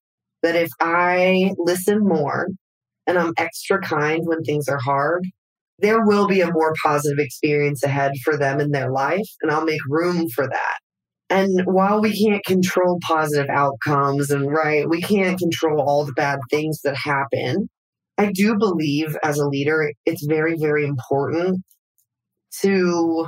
that 0.42 0.56
if 0.56 0.70
I 0.80 1.52
listen 1.58 2.00
more 2.00 2.48
and 3.06 3.18
I'm 3.18 3.32
extra 3.38 3.80
kind 3.80 4.22
when 4.24 4.42
things 4.42 4.68
are 4.68 4.80
hard, 4.80 5.24
there 5.78 6.04
will 6.04 6.26
be 6.26 6.40
a 6.40 6.52
more 6.52 6.72
positive 6.82 7.18
experience 7.18 7.82
ahead 7.82 8.12
for 8.24 8.36
them 8.36 8.60
in 8.60 8.70
their 8.70 8.90
life, 8.90 9.26
and 9.42 9.50
I'll 9.50 9.64
make 9.64 9.80
room 9.88 10.28
for 10.28 10.46
that. 10.46 10.78
And 11.30 11.62
while 11.64 12.00
we 12.00 12.16
can't 12.16 12.44
control 12.44 12.98
positive 13.02 13.48
outcomes 13.50 14.30
and 14.30 14.50
right, 14.50 14.88
we 14.88 15.00
can't 15.00 15.38
control 15.38 15.80
all 15.80 16.04
the 16.04 16.12
bad 16.12 16.38
things 16.50 16.80
that 16.82 16.96
happen, 16.96 17.68
I 18.18 18.30
do 18.30 18.56
believe 18.56 19.16
as 19.24 19.38
a 19.38 19.48
leader, 19.48 19.92
it's 20.06 20.24
very, 20.24 20.56
very 20.56 20.86
important 20.86 21.62
to 22.60 23.26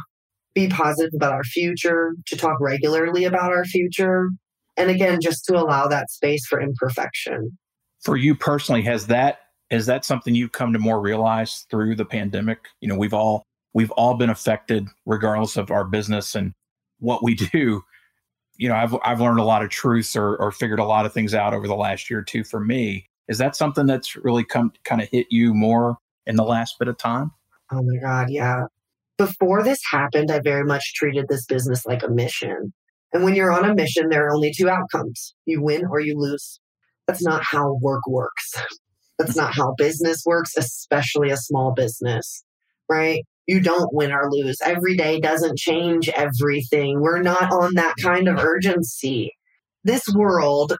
be 0.55 0.69
positive 0.69 1.13
about 1.15 1.33
our 1.33 1.45
future, 1.45 2.15
to 2.27 2.37
talk 2.37 2.61
regularly 2.61 3.25
about 3.25 3.51
our 3.51 3.65
future, 3.65 4.29
and 4.77 4.91
again, 4.91 5.19
just 5.21 5.45
to 5.47 5.57
allow 5.57 5.89
that 5.89 6.11
space 6.11 6.47
for 6.47 6.61
imperfection. 6.61 7.59
For 8.03 8.17
you 8.17 8.35
personally, 8.35 8.83
has 8.83 9.09
that 9.09 9.39
is 9.71 9.87
that 9.87 10.05
something 10.05 10.35
you've 10.35 10.53
come 10.53 10.73
to 10.73 10.79
more 10.79 11.01
realize 11.01 11.67
through 11.71 11.97
the 11.97 12.05
pandemic? 12.05 12.69
You 12.81 12.89
know, 12.89 12.97
we've 12.97 13.15
all 13.15 13.43
we've 13.75 13.91
all 13.93 14.15
been 14.15 14.31
affected 14.31 14.89
regardless 15.05 15.57
of 15.57 15.71
our 15.71 15.85
business 15.85 16.35
and 16.35 16.53
what 16.99 17.23
we 17.23 17.35
do. 17.53 17.83
You 18.57 18.69
know, 18.69 18.77
I've 18.77 18.97
I've 19.05 19.21
learned 19.21 19.41
a 19.41 19.45
lot 19.45 19.63
of 19.63 19.71
truths 19.71 20.17
or, 20.17 20.37
or 20.37 20.51
figured 20.51 20.79
a 20.79 20.85
lot 20.85 21.07
of 21.07 21.13
things 21.13 21.35
out 21.35 21.55
over 21.55 21.67
the 21.67 21.75
last 21.75 22.09
year 22.09 22.21
or 22.21 22.25
two 22.25 22.45
for 22.45 22.61
me. 22.61 23.07
Is 23.29 23.39
that 23.39 23.57
something 23.57 23.87
that's 23.87 24.17
really 24.17 24.45
come 24.45 24.73
kind 24.85 25.03
of 25.03 25.09
hit 25.09 25.27
you 25.31 25.53
more 25.53 25.99
in 26.27 26.37
the 26.37 26.45
last 26.45 26.79
bit 26.79 26.89
of 26.89 26.97
time? 26.97 27.33
Oh 27.73 27.83
my 27.83 27.97
God, 28.01 28.31
yeah. 28.31 28.67
Before 29.19 29.63
this 29.63 29.81
happened, 29.91 30.31
I 30.31 30.41
very 30.41 30.65
much 30.65 30.95
treated 30.95 31.27
this 31.29 31.45
business 31.47 31.85
like 31.87 32.03
a 32.03 32.09
mission. 32.09 32.73
And 33.13 33.25
when 33.25 33.35
you're 33.35 33.53
on 33.53 33.69
a 33.69 33.75
mission, 33.75 34.11
there 34.11 34.27
are 34.27 34.35
only 34.35 34.53
two 34.53 34.69
outcomes 34.69 35.35
you 35.47 35.63
win 35.63 35.85
or 35.87 36.01
you 36.01 36.19
lose. 36.19 36.61
That's 37.07 37.23
not 37.23 37.43
how 37.43 37.79
work 37.81 38.07
works. 38.07 38.55
That's 39.19 39.37
not 39.37 39.55
how 39.55 39.75
business 39.79 40.23
works, 40.27 40.57
especially 40.57 41.31
a 41.31 41.37
small 41.37 41.73
business, 41.73 42.45
right? 42.89 43.25
You 43.47 43.61
don't 43.61 43.95
win 43.95 44.13
or 44.13 44.31
lose. 44.31 44.59
Every 44.65 44.97
day 44.97 45.21
doesn't 45.21 45.59
change 45.59 46.09
everything. 46.11 47.01
We're 47.01 47.23
not 47.23 47.53
on 47.53 47.75
that 47.75 47.95
kind 48.03 48.29
of 48.29 48.39
urgency. 48.39 49.33
This 49.85 50.03
world, 50.15 50.77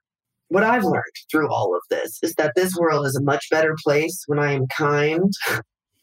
what 0.49 0.65
I've 0.65 0.85
learned 0.85 1.05
through 1.31 1.49
all 1.49 1.75
of 1.75 1.83
this 1.91 2.19
is 2.23 2.35
that 2.35 2.53
this 2.57 2.75
world 2.77 3.07
is 3.07 3.17
a 3.17 3.23
much 3.23 3.47
better 3.51 3.75
place 3.85 4.25
when 4.27 4.39
I 4.39 4.53
am 4.53 4.67
kind 4.77 5.33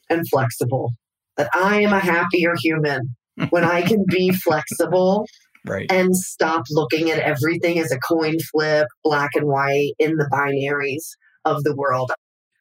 and 0.09 0.27
flexible, 0.29 0.91
that 1.37 1.49
I 1.53 1.81
am 1.81 1.93
a 1.93 1.99
happier 1.99 2.55
human 2.61 3.15
when 3.49 3.63
I 3.63 3.81
can 3.81 4.05
be 4.07 4.31
flexible 4.31 5.25
right. 5.65 5.91
and 5.91 6.15
stop 6.15 6.63
looking 6.71 7.09
at 7.09 7.19
everything 7.19 7.79
as 7.79 7.91
a 7.91 7.99
coin 7.99 8.37
flip, 8.51 8.87
black 9.03 9.31
and 9.35 9.47
white 9.47 9.93
in 9.99 10.15
the 10.15 10.29
binaries 10.31 11.03
of 11.45 11.63
the 11.63 11.75
world. 11.75 12.11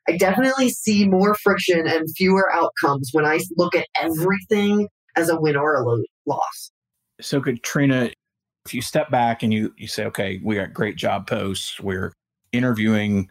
I 0.09 0.17
definitely 0.17 0.71
see 0.71 1.07
more 1.07 1.35
friction 1.35 1.87
and 1.87 2.09
fewer 2.17 2.53
outcomes 2.53 3.11
when 3.12 3.25
I 3.25 3.41
look 3.57 3.75
at 3.77 3.87
everything 4.01 4.88
as 5.17 5.29
a 5.29 5.41
win 5.41 5.57
or 5.57 5.77
a 5.77 6.03
loss. 6.27 6.71
So, 7.21 7.41
Katrina, 7.41 8.11
if 8.67 8.75
you 8.75 8.83
step 8.83 9.11
back 9.11 9.43
and 9.43 9.53
you, 9.53 9.73
you 9.77 9.87
say, 9.87 10.05
okay, 10.07 10.41
we 10.43 10.57
got 10.57 10.73
great 10.73 10.97
job 10.97 11.27
posts, 11.27 11.79
we're 11.81 12.12
interviewing 12.53 13.29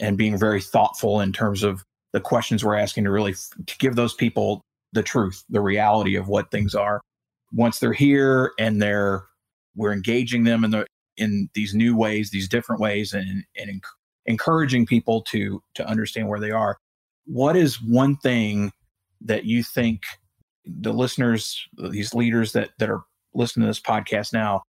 and 0.00 0.18
being 0.18 0.38
very 0.38 0.60
thoughtful 0.60 1.20
in 1.20 1.32
terms 1.32 1.62
of 1.62 1.84
the 2.12 2.20
questions 2.20 2.64
we're 2.64 2.76
asking 2.76 3.04
to 3.04 3.10
really 3.10 3.34
to 3.66 3.78
give 3.78 3.96
those 3.96 4.14
people 4.14 4.62
the 4.92 5.02
truth, 5.02 5.44
the 5.50 5.60
reality 5.60 6.16
of 6.16 6.28
what 6.28 6.50
things 6.50 6.74
are. 6.74 7.00
Once 7.52 7.78
they're 7.78 7.92
here 7.92 8.52
and 8.58 8.80
they're 8.80 9.24
we're 9.76 9.92
engaging 9.92 10.44
them 10.44 10.64
in 10.64 10.70
the 10.70 10.86
in 11.16 11.48
these 11.54 11.74
new 11.74 11.96
ways, 11.96 12.30
these 12.30 12.48
different 12.48 12.80
ways, 12.80 13.12
and 13.12 13.44
and 13.56 13.82
encouraging 14.26 14.86
people 14.86 15.22
to 15.22 15.62
to 15.74 15.86
understand 15.86 16.28
where 16.28 16.40
they 16.40 16.50
are. 16.50 16.78
What 17.26 17.56
is 17.56 17.82
one 17.82 18.16
thing 18.16 18.72
that 19.22 19.44
you 19.44 19.62
think 19.62 20.02
the 20.64 20.92
listeners, 20.92 21.66
these 21.76 22.14
leaders 22.14 22.52
that 22.52 22.70
that 22.78 22.90
are 22.90 23.02
listening 23.34 23.64
to 23.64 23.70
this 23.70 23.80
podcast 23.80 24.32
now, 24.32 24.62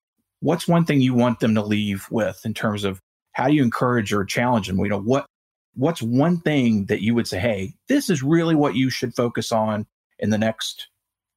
what's 0.40 0.68
one 0.68 0.84
thing 0.84 1.00
you 1.00 1.14
want 1.14 1.40
them 1.40 1.54
to 1.54 1.62
leave 1.62 2.06
with 2.10 2.40
in 2.44 2.54
terms 2.54 2.84
of 2.84 3.00
how 3.32 3.48
do 3.48 3.54
you 3.54 3.62
encourage 3.62 4.12
or 4.12 4.24
challenge 4.24 4.66
them? 4.66 4.78
You 4.78 4.88
know, 4.88 5.00
what 5.00 5.26
what's 5.74 6.02
one 6.02 6.40
thing 6.40 6.86
that 6.86 7.00
you 7.00 7.14
would 7.14 7.26
say, 7.26 7.38
hey, 7.38 7.74
this 7.88 8.10
is 8.10 8.22
really 8.22 8.54
what 8.54 8.74
you 8.74 8.90
should 8.90 9.14
focus 9.14 9.52
on 9.52 9.86
in 10.18 10.30
the 10.30 10.38
next 10.38 10.88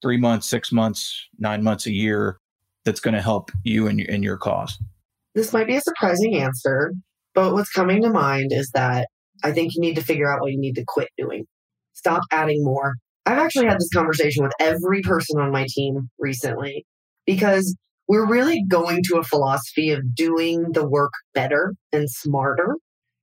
three 0.01 0.17
months, 0.17 0.47
six 0.47 0.71
months, 0.71 1.27
nine 1.39 1.63
months, 1.63 1.85
a 1.85 1.91
year 1.91 2.37
that's 2.83 2.99
going 2.99 3.13
to 3.13 3.21
help 3.21 3.51
you 3.63 3.87
and 3.87 3.99
and 4.01 4.23
your 4.23 4.37
cause? 4.37 4.77
This 5.33 5.51
might 5.51 5.67
be 5.67 5.75
a 5.75 5.81
surprising 5.81 6.37
answer, 6.37 6.93
but 7.35 7.53
what's 7.53 7.71
coming 7.71 8.01
to 8.03 8.09
mind 8.09 8.51
is 8.53 8.69
that 8.73 9.07
I 9.43 9.51
think 9.51 9.73
you 9.75 9.81
need 9.81 9.95
to 9.95 10.03
figure 10.03 10.31
out 10.31 10.41
what 10.41 10.51
you 10.51 10.59
need 10.59 10.75
to 10.75 10.85
quit 10.87 11.09
doing. 11.17 11.45
Stop 11.93 12.23
adding 12.31 12.63
more. 12.63 12.95
I've 13.25 13.39
actually 13.39 13.67
had 13.67 13.79
this 13.79 13.89
conversation 13.93 14.43
with 14.43 14.53
every 14.59 15.01
person 15.01 15.39
on 15.39 15.51
my 15.51 15.65
team 15.69 16.09
recently 16.19 16.85
because 17.25 17.75
we're 18.07 18.27
really 18.27 18.63
going 18.69 19.01
to 19.05 19.17
a 19.17 19.23
philosophy 19.23 19.89
of 19.91 20.15
doing 20.15 20.71
the 20.73 20.87
work 20.87 21.11
better 21.33 21.73
and 21.91 22.09
smarter 22.09 22.77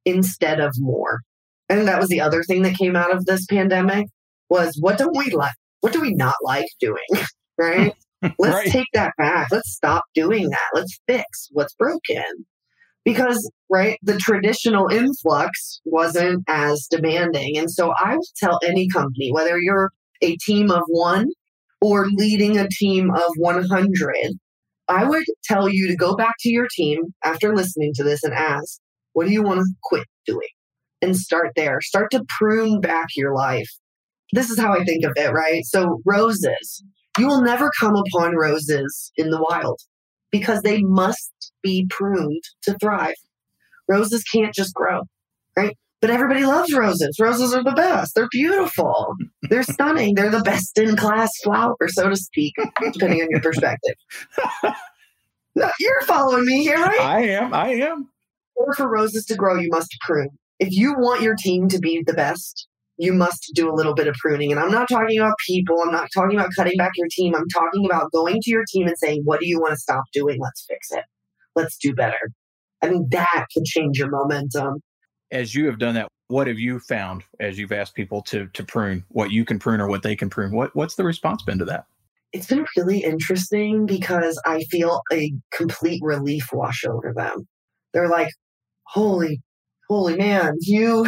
instead 0.05 0.61
of 0.61 0.73
more. 0.79 1.21
And 1.69 1.87
that 1.89 2.01
was 2.01 2.09
the 2.09 2.21
other 2.21 2.43
thing 2.43 2.63
that 2.63 2.77
came 2.77 2.97
out 2.97 3.15
of 3.15 3.25
this 3.27 3.47
pandemic 3.47 4.07
was 4.51 4.77
what 4.81 4.99
don't 4.99 5.17
we 5.17 5.31
like? 5.31 5.55
What 5.81 5.93
do 5.93 6.01
we 6.01 6.15
not 6.15 6.35
like 6.43 6.67
doing? 6.81 6.99
right? 7.59 7.95
Let's 8.39 8.55
Right. 8.57 8.69
take 8.69 8.89
that 8.95 9.13
back. 9.19 9.49
Let's 9.51 9.73
stop 9.73 10.05
doing 10.15 10.51
that. 10.51 10.69
Let's 10.75 10.99
fix 11.09 11.49
what's 11.53 11.75
broken. 11.75 12.23
Because, 13.05 13.51
right, 13.69 13.99
the 14.03 14.17
traditional 14.17 14.89
influx 14.89 15.81
wasn't 15.85 16.45
as 16.49 16.87
demanding. 16.89 17.59
And 17.59 17.71
so 17.71 17.93
I 18.03 18.15
would 18.15 18.25
tell 18.37 18.61
any 18.65 18.89
company, 18.89 19.33
whether 19.33 19.59
you're 19.59 19.91
a 20.23 20.37
team 20.37 20.71
of 20.71 20.83
one 20.87 21.27
or 21.81 22.07
leading 22.13 22.59
a 22.59 22.69
team 22.69 23.11
of 23.11 23.33
100, 23.37 24.15
I 24.89 25.05
would 25.05 25.25
tell 25.45 25.69
you 25.69 25.89
to 25.89 25.97
go 25.97 26.15
back 26.15 26.35
to 26.41 26.51
your 26.51 26.69
team 26.75 27.15
after 27.25 27.55
listening 27.55 27.93
to 27.97 28.05
this 28.05 28.23
and 28.23 28.33
ask, 28.33 28.79
what 29.15 29.27
do 29.27 29.33
you 29.33 29.43
want 29.43 29.61
to 29.61 29.67
quit 29.83 30.07
doing? 30.27 30.49
And 31.01 31.17
start 31.17 31.53
there. 31.57 31.81
Start 31.81 32.13
to 32.13 32.25
prune 32.39 32.81
back 32.81 33.09
your 33.17 33.35
life. 33.35 33.69
This 34.33 34.49
is 34.49 34.59
how 34.59 34.73
I 34.73 34.85
think 34.85 35.05
of 35.05 35.13
it, 35.17 35.33
right? 35.33 35.65
So, 35.65 36.01
roses. 36.07 36.85
You 37.19 37.27
will 37.27 37.43
never 37.43 37.71
come 37.79 37.95
upon 37.95 38.37
roses 38.37 39.13
in 39.17 39.31
the 39.31 39.45
wild 39.51 39.81
because 40.33 40.63
they 40.63 40.83
must 40.83 41.53
be 41.63 41.87
pruned 41.89 42.43
to 42.63 42.75
thrive. 42.79 43.15
Roses 43.89 44.25
can't 44.25 44.55
just 44.55 44.75
grow, 44.75 45.03
right? 45.57 45.77
But 46.01 46.11
everybody 46.11 46.45
loves 46.45 46.73
roses. 46.73 47.17
Roses 47.21 47.55
are 47.55 47.63
the 47.63 47.73
best. 47.73 48.15
They're 48.17 48.29
beautiful. 48.33 49.15
They're 49.43 49.63
stunning. 49.63 50.17
They're 50.17 50.31
the 50.31 50.41
best 50.43 50.77
in 50.79 50.97
class 50.97 51.31
flower, 51.45 51.77
so 51.89 52.09
to 52.09 52.17
speak, 52.17 52.55
depending 52.93 53.23
on 53.23 53.29
your 53.31 53.41
perspective. 53.41 53.95
You're 55.79 56.01
following 56.07 56.47
me 56.47 56.63
here, 56.63 56.77
right? 56.77 57.01
I 57.01 57.23
am. 57.29 57.53
I 57.53 57.69
am. 57.75 58.09
Or 58.57 58.73
for 58.75 58.89
roses 58.89 59.27
to 59.27 59.37
grow, 59.37 59.59
you 59.59 59.69
must 59.71 59.95
prune. 60.01 60.31
If 60.59 60.71
you 60.73 60.95
want 60.97 61.23
your 61.23 61.37
team 61.37 61.69
to 61.69 61.79
be 61.79 62.03
the 62.07 62.15
best, 62.15 62.69
you 63.03 63.13
must 63.13 63.51
do 63.53 63.69
a 63.69 63.75
little 63.75 63.95
bit 63.95 64.07
of 64.07 64.15
pruning. 64.15 64.53
And 64.53 64.61
I'm 64.61 64.71
not 64.71 64.89
talking 64.89 65.19
about 65.19 65.35
people. 65.45 65.77
I'm 65.85 65.91
not 65.91 66.09
talking 66.15 66.39
about 66.39 66.51
cutting 66.57 66.77
back 66.77 66.93
your 66.95 67.09
team. 67.11 67.35
I'm 67.35 67.49
talking 67.49 67.85
about 67.85 68.13
going 68.13 68.41
to 68.41 68.51
your 68.51 68.65
team 68.73 68.87
and 68.87 68.97
saying, 68.97 69.23
what 69.25 69.41
do 69.41 69.49
you 69.49 69.59
want 69.59 69.73
to 69.73 69.77
stop 69.77 70.05
doing? 70.13 70.39
Let's 70.41 70.65
fix 70.69 70.93
it. 70.93 71.03
Let's 71.57 71.77
do 71.79 71.95
better. 71.95 72.31
I 72.81 72.91
mean, 72.91 73.09
that 73.11 73.47
can 73.53 73.65
change 73.67 73.99
your 73.99 74.09
momentum. 74.09 74.81
As 75.33 75.53
you 75.53 75.67
have 75.67 75.81
done 75.81 75.95
that, 75.97 76.07
what 76.29 76.47
have 76.47 76.61
you 76.61 76.79
found 76.79 77.25
as 77.41 77.59
you've 77.59 77.73
asked 77.73 77.97
people 77.97 78.23
to 78.23 78.47
to 78.53 78.65
prune 78.65 79.05
what 79.09 79.33
you 79.33 79.45
can 79.45 79.59
prune 79.59 79.81
or 79.81 79.89
what 79.89 80.05
they 80.05 80.15
can 80.15 80.31
prune? 80.31 80.53
What 80.53 80.75
what's 80.77 80.95
the 80.95 81.05
response 81.05 81.43
been 81.43 81.59
to 81.59 81.65
that? 81.65 81.87
It's 82.33 82.47
been 82.47 82.65
really 82.77 83.03
interesting 83.03 83.85
because 83.85 84.41
I 84.47 84.63
feel 84.71 85.03
a 85.13 85.33
complete 85.53 86.01
relief 86.05 86.51
wash 86.53 86.85
over 86.85 87.13
them. 87.15 87.49
They're 87.93 88.09
like, 88.09 88.31
holy, 88.85 89.43
holy 89.89 90.17
man, 90.17 90.55
you, 90.61 91.07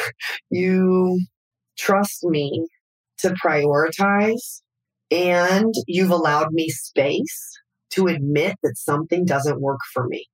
you 0.50 1.20
trust 1.78 2.24
me 2.24 2.66
to 3.18 3.34
prioritize 3.44 4.60
and 5.10 5.74
you've 5.86 6.10
allowed 6.10 6.52
me 6.52 6.68
space 6.68 7.58
to 7.90 8.06
admit 8.06 8.56
that 8.62 8.76
something 8.76 9.24
doesn't 9.24 9.60
work 9.60 9.80
for 9.92 10.06
me. 10.06 10.26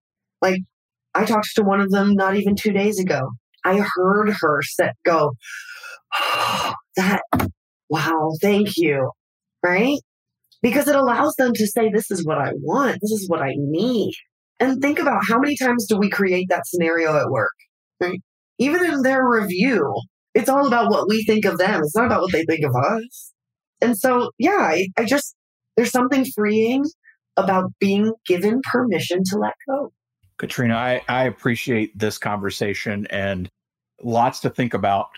Like 0.43 0.61
I 1.15 1.25
talked 1.25 1.55
to 1.55 1.63
one 1.63 1.81
of 1.81 1.91
them 1.91 2.15
not 2.15 2.37
even 2.37 2.57
two 2.57 2.73
days 2.73 2.99
ago. 2.99 3.31
I 3.65 3.79
heard 3.79 4.31
her 4.41 4.61
set 4.63 4.97
go, 5.05 5.33
oh, 6.21 6.75
that, 6.97 7.23
wow, 7.89 8.33
thank 8.43 8.77
you. 8.77 9.11
Right? 9.63 9.99
Because 10.61 10.89
it 10.89 10.97
allows 10.97 11.35
them 11.37 11.53
to 11.55 11.67
say, 11.67 11.91
this 11.91 12.11
is 12.11 12.27
what 12.27 12.39
I 12.39 12.53
want. 12.57 12.99
This 13.01 13.13
is 13.13 13.29
what 13.29 13.43
I 13.43 13.53
need. 13.57 14.13
And 14.61 14.81
think 14.81 14.99
about 14.99 15.25
how 15.27 15.39
many 15.39 15.57
times 15.57 15.87
do 15.87 15.97
we 15.97 16.11
create 16.11 16.47
that 16.51 16.67
scenario 16.67 17.17
at 17.17 17.31
work? 17.31 17.53
Right? 18.11 18.23
Even 18.59 18.85
in 18.85 19.03
their 19.03 19.29
review, 19.29 19.95
it's 20.35 20.49
all 20.49 20.67
about 20.67 20.91
what 20.91 21.09
we 21.09 21.25
think 21.25 21.45
of 21.45 21.59
them. 21.59 21.83
It's 21.83 21.97
not 21.97 22.07
about 22.07 22.23
what 22.23 22.33
they 22.33 22.45
think 22.45 22.65
of 22.65 22.75
us. 22.75 23.33
And 23.81 23.99
so, 23.99 24.31
yeah, 24.39 24.59
I, 24.59 24.89
I 24.97 25.05
just, 25.05 25.35
there's 25.77 25.91
something 25.91 26.25
freeing 26.35 26.85
about 27.37 27.73
being 27.81 28.13
given 28.27 28.61
permission 28.71 29.23
to 29.25 29.39
let 29.39 29.55
go. 29.69 29.93
Katrina, 30.39 30.75
I, 30.75 31.03
I 31.09 31.25
appreciate 31.25 31.97
this 31.99 32.19
conversation 32.19 33.07
and 33.11 33.49
lots 34.03 34.41
to 34.41 34.51
think 34.51 34.75
about. 34.75 35.09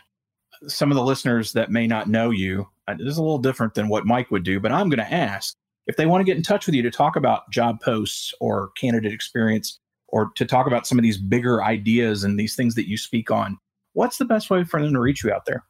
Some 0.67 0.91
of 0.91 0.97
the 0.97 1.05
listeners 1.05 1.53
that 1.53 1.71
may 1.71 1.87
not 1.87 2.09
know 2.09 2.31
you, 2.31 2.67
uh, 2.89 2.95
this 2.95 3.09
is 3.09 3.19
a 3.19 3.23
little 3.23 3.39
different 3.39 3.75
than 3.75 3.89
what 3.89 4.07
Mike 4.07 4.31
would 4.31 4.45
do, 4.45 4.59
but 4.59 4.73
I'm 4.73 4.89
going 4.89 4.99
to 4.99 5.15
ask 5.15 5.55
if 5.87 5.97
they 5.97 6.07
want 6.07 6.21
to 6.21 6.25
get 6.25 6.37
in 6.37 6.43
touch 6.43 6.67
with 6.67 6.75
you 6.75 6.83
to 6.83 6.91
talk 6.91 7.17
about 7.17 7.51
job 7.51 7.81
posts 7.81 8.33
or 8.41 8.71
candidate 8.79 9.13
experience 9.13 9.79
or 10.09 10.31
to 10.37 10.45
talk 10.45 10.67
about 10.67 10.87
some 10.87 10.99
of 10.99 11.03
these 11.03 11.19
bigger 11.19 11.63
ideas 11.63 12.25
and 12.25 12.39
these 12.39 12.55
things 12.55 12.75
that 12.75 12.89
you 12.89 12.97
speak 12.97 13.31
on. 13.31 13.59
What's 13.93 14.19
the 14.19 14.25
best 14.25 14.51
way 14.51 14.65
for 14.65 14.81
them 14.81 14.93
to 14.93 15.01
reach 15.01 15.25
you 15.25 15.33
out 15.33 15.47
there? 15.47 15.65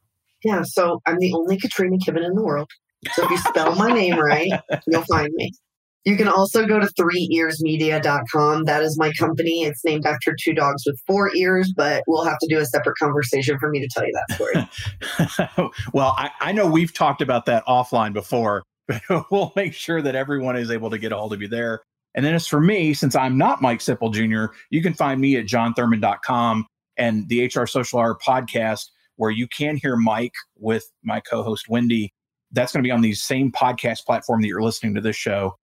Yeah, 0.44 0.62
so 0.62 1.00
I'm 1.06 1.18
the 1.18 1.32
only 1.34 1.58
Katrina 1.58 1.96
Kibben 1.98 2.24
in 2.24 2.34
the 2.34 2.42
world. 2.42 2.70
So 3.12 3.24
if 3.24 3.30
you 3.30 3.38
spell 3.38 3.74
my 3.74 3.90
name 3.92 4.18
right, 4.18 4.50
you'll 4.86 5.04
find 5.04 5.32
me. 5.34 5.52
You 6.06 6.16
can 6.16 6.28
also 6.28 6.66
go 6.66 6.78
to 6.78 6.86
threeearsmedia.com. 6.86 8.64
That 8.64 8.82
is 8.84 8.96
my 8.96 9.12
company. 9.18 9.64
It's 9.64 9.84
named 9.84 10.06
after 10.06 10.36
two 10.40 10.54
dogs 10.54 10.84
with 10.86 11.00
four 11.04 11.34
ears, 11.34 11.72
but 11.76 12.04
we'll 12.06 12.24
have 12.24 12.38
to 12.38 12.46
do 12.46 12.60
a 12.60 12.64
separate 12.64 12.96
conversation 12.96 13.58
for 13.58 13.68
me 13.68 13.80
to 13.80 13.88
tell 13.88 14.06
you 14.06 14.12
that 14.28 14.68
story. 15.48 15.70
well, 15.92 16.14
I, 16.16 16.30
I 16.40 16.52
know 16.52 16.68
we've 16.68 16.94
talked 16.94 17.22
about 17.22 17.46
that 17.46 17.66
offline 17.66 18.12
before, 18.12 18.62
but 18.86 19.02
we'll 19.32 19.52
make 19.56 19.74
sure 19.74 20.00
that 20.00 20.14
everyone 20.14 20.56
is 20.56 20.70
able 20.70 20.90
to 20.90 20.98
get 20.98 21.10
a 21.10 21.16
hold 21.16 21.32
of 21.32 21.42
you 21.42 21.48
there. 21.48 21.82
And 22.16 22.24
then 22.24 22.34
as 22.34 22.46
for 22.46 22.60
me, 22.60 22.94
since 22.94 23.14
I'm 23.14 23.36
not 23.36 23.62
Mike 23.62 23.80
Sipple 23.80 24.12
Jr., 24.12 24.54
you 24.70 24.82
can 24.82 24.94
find 24.94 25.20
me 25.20 25.36
at 25.36 25.44
johnthurmond.com 25.46 26.66
and 26.96 27.28
the 27.28 27.46
HR 27.46 27.66
Social 27.66 28.00
Hour 28.00 28.18
podcast, 28.26 28.86
where 29.16 29.30
you 29.30 29.46
can 29.46 29.76
hear 29.76 29.96
Mike 29.96 30.32
with 30.58 30.90
my 31.04 31.20
co 31.20 31.42
host, 31.42 31.68
Wendy. 31.68 32.12
That's 32.52 32.72
going 32.72 32.82
to 32.82 32.86
be 32.86 32.92
on 32.92 33.02
the 33.02 33.14
same 33.14 33.52
podcast 33.52 34.06
platform 34.06 34.40
that 34.40 34.48
you're 34.48 34.62
listening 34.62 34.94
to 34.94 35.00
this 35.00 35.16
show. 35.16 35.56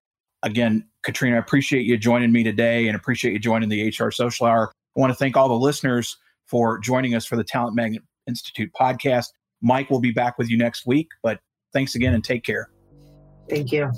Again, 0.44 0.88
Katrina, 1.02 1.38
I 1.38 1.40
appreciate 1.40 1.86
you 1.86 1.98
joining 1.98 2.32
me 2.32 2.44
today 2.44 2.88
and 2.88 2.96
appreciate 2.96 3.34
you 3.34 3.40
joining 3.40 3.70
the 3.70 3.90
HR 3.90 4.12
Social 4.12 4.46
Hour. 4.46 4.72
I 4.96 5.00
want 5.00 5.12
to 5.12 5.18
thank 5.18 5.36
all 5.36 5.48
the 5.48 5.56
listeners 5.56 6.18
for 6.46 6.78
joining 6.78 7.16
us 7.16 7.26
for 7.26 7.36
the 7.36 7.44
Talent 7.44 7.76
Magnet 7.76 8.04
Institute 8.28 8.70
podcast. 8.80 9.28
Mike 9.62 9.90
will 9.90 10.02
be 10.02 10.12
back 10.12 10.38
with 10.38 10.50
you 10.50 10.58
next 10.58 10.86
week, 10.86 11.08
but 11.24 11.40
Thanks 11.74 11.96
again 11.96 12.14
and 12.14 12.24
take 12.24 12.44
care. 12.44 12.70
Thank 13.50 13.72
you. 13.72 13.92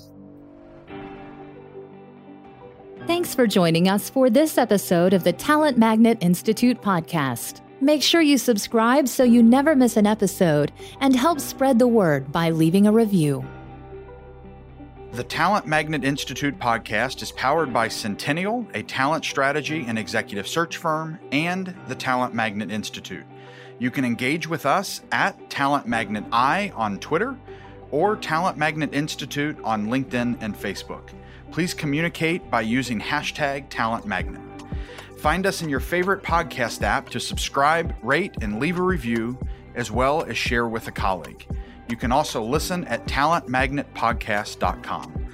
Thanks 3.08 3.36
for 3.36 3.46
joining 3.46 3.88
us 3.88 4.10
for 4.10 4.32
this 4.32 4.58
episode 4.58 5.14
of 5.14 5.24
the 5.24 5.32
Talent 5.32 5.78
Magnet 5.78 6.18
Institute 6.22 6.82
podcast. 6.82 7.62
Make 7.80 8.02
sure 8.02 8.20
you 8.20 8.40
subscribe 8.40 9.08
so 9.08 9.24
you 9.24 9.44
never 9.44 9.76
miss 9.76 9.96
an 9.96 10.08
episode 10.08 10.72
and 11.02 11.16
help 11.16 11.40
spread 11.40 11.78
the 11.78 11.88
word 11.88 12.32
by 12.32 12.50
leaving 12.50 12.88
a 12.88 12.92
review. 12.92 13.46
The 15.12 15.24
Talent 15.24 15.68
Magnet 15.68 16.04
Institute 16.04 16.58
podcast 16.58 17.22
is 17.22 17.32
powered 17.32 17.72
by 17.72 17.90
Centennial, 17.90 18.66
a 18.74 18.82
talent 18.82 19.24
strategy 19.24 19.86
and 19.88 20.00
executive 20.00 20.48
search 20.48 20.78
firm, 20.78 21.20
and 21.32 21.76
the 21.88 21.96
Talent 21.96 22.34
Magnet 22.34 22.72
Institute. 22.72 23.26
You 23.78 23.92
can 23.92 24.04
engage 24.04 24.48
with 24.48 24.66
us 24.66 25.02
at 25.12 25.52
Talent 25.52 25.86
Magnet 25.86 26.24
I 26.32 26.72
on 26.76 26.98
Twitter 26.98 27.38
or 27.92 28.16
Talent 28.16 28.58
Magnet 28.58 28.96
Institute 28.96 29.60
on 29.64 29.90
LinkedIn 29.90 30.38
and 30.42 30.56
Facebook. 30.56 31.12
Please 31.56 31.74
communicate 31.74 32.52
by 32.52 32.60
using 32.60 33.00
hashtag 33.00 33.70
Talent 33.70 34.06
Magnet. 34.06 34.42
Find 35.20 35.48
us 35.48 35.62
in 35.62 35.70
your 35.70 35.80
favorite 35.80 36.22
podcast 36.22 36.82
app 36.82 37.08
to 37.12 37.18
subscribe, 37.18 37.96
rate, 38.04 38.36
and 38.42 38.60
leave 38.60 38.78
a 38.78 38.82
review, 38.82 39.38
as 39.74 39.90
well 39.90 40.26
as 40.26 40.38
share 40.38 40.68
with 40.68 40.90
a 40.90 40.92
colleague. 40.92 41.48
You 41.88 41.96
can 41.96 42.12
also 42.12 42.44
listen 42.44 42.84
at 42.88 43.08
talentmagnetpodcast.com. 43.08 45.28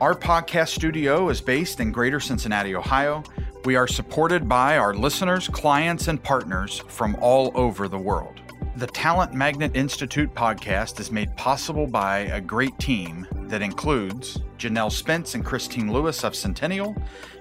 Our 0.00 0.14
podcast 0.14 0.68
studio 0.68 1.28
is 1.28 1.42
based 1.42 1.78
in 1.78 1.92
Greater 1.92 2.20
Cincinnati, 2.20 2.74
Ohio. 2.74 3.22
We 3.66 3.76
are 3.76 3.86
supported 3.86 4.48
by 4.48 4.78
our 4.78 4.94
listeners, 4.94 5.46
clients, 5.46 6.08
and 6.08 6.22
partners 6.22 6.82
from 6.88 7.18
all 7.20 7.52
over 7.54 7.86
the 7.86 7.98
world. 7.98 8.40
The 8.76 8.86
Talent 8.86 9.34
Magnet 9.34 9.76
Institute 9.76 10.34
podcast 10.34 11.00
is 11.00 11.12
made 11.12 11.36
possible 11.36 11.86
by 11.86 12.20
a 12.20 12.40
great 12.40 12.78
team 12.78 13.26
that 13.50 13.62
includes 13.62 14.38
Janelle 14.58 14.90
Spence 14.90 15.34
and 15.34 15.44
Christine 15.44 15.92
Lewis 15.92 16.24
of 16.24 16.34
Centennial, 16.34 16.96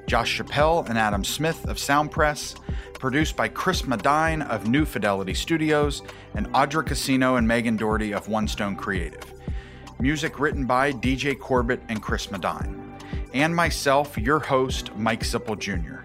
Josh 0.07 0.39
Chappelle 0.39 0.87
and 0.89 0.97
Adam 0.97 1.23
Smith 1.23 1.65
of 1.67 1.77
Soundpress, 1.77 2.55
produced 2.95 3.35
by 3.35 3.47
Chris 3.47 3.85
Medine 3.85 4.41
of 4.41 4.67
New 4.67 4.85
Fidelity 4.85 5.33
Studios, 5.33 6.01
and 6.33 6.47
Audra 6.53 6.85
Casino 6.85 7.35
and 7.35 7.47
Megan 7.47 7.77
Doherty 7.77 8.13
of 8.13 8.27
One 8.27 8.47
Stone 8.47 8.75
Creative. 8.75 9.23
Music 9.99 10.39
written 10.39 10.65
by 10.65 10.91
DJ 10.91 11.37
Corbett 11.37 11.81
and 11.89 12.01
Chris 12.01 12.31
Medine. 12.31 12.97
And 13.33 13.55
myself, 13.55 14.17
your 14.17 14.39
host, 14.39 14.95
Mike 14.95 15.21
Sipple 15.21 15.57
Jr. 15.57 15.99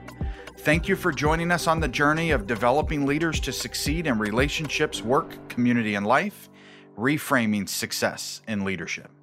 Thank 0.59 0.89
you 0.89 0.97
for 0.97 1.13
joining 1.13 1.51
us 1.51 1.67
on 1.67 1.81
the 1.81 1.89
journey 1.89 2.31
of 2.31 2.47
developing 2.47 3.07
leaders 3.07 3.41
to 3.41 3.53
succeed 3.53 4.07
in 4.07 4.19
relationships, 4.19 5.03
work, 5.03 5.49
community, 5.49 5.95
and 5.95 6.07
life, 6.07 6.49
reframing 6.99 7.69
success 7.69 8.43
in 8.49 8.65
leadership. 8.65 9.14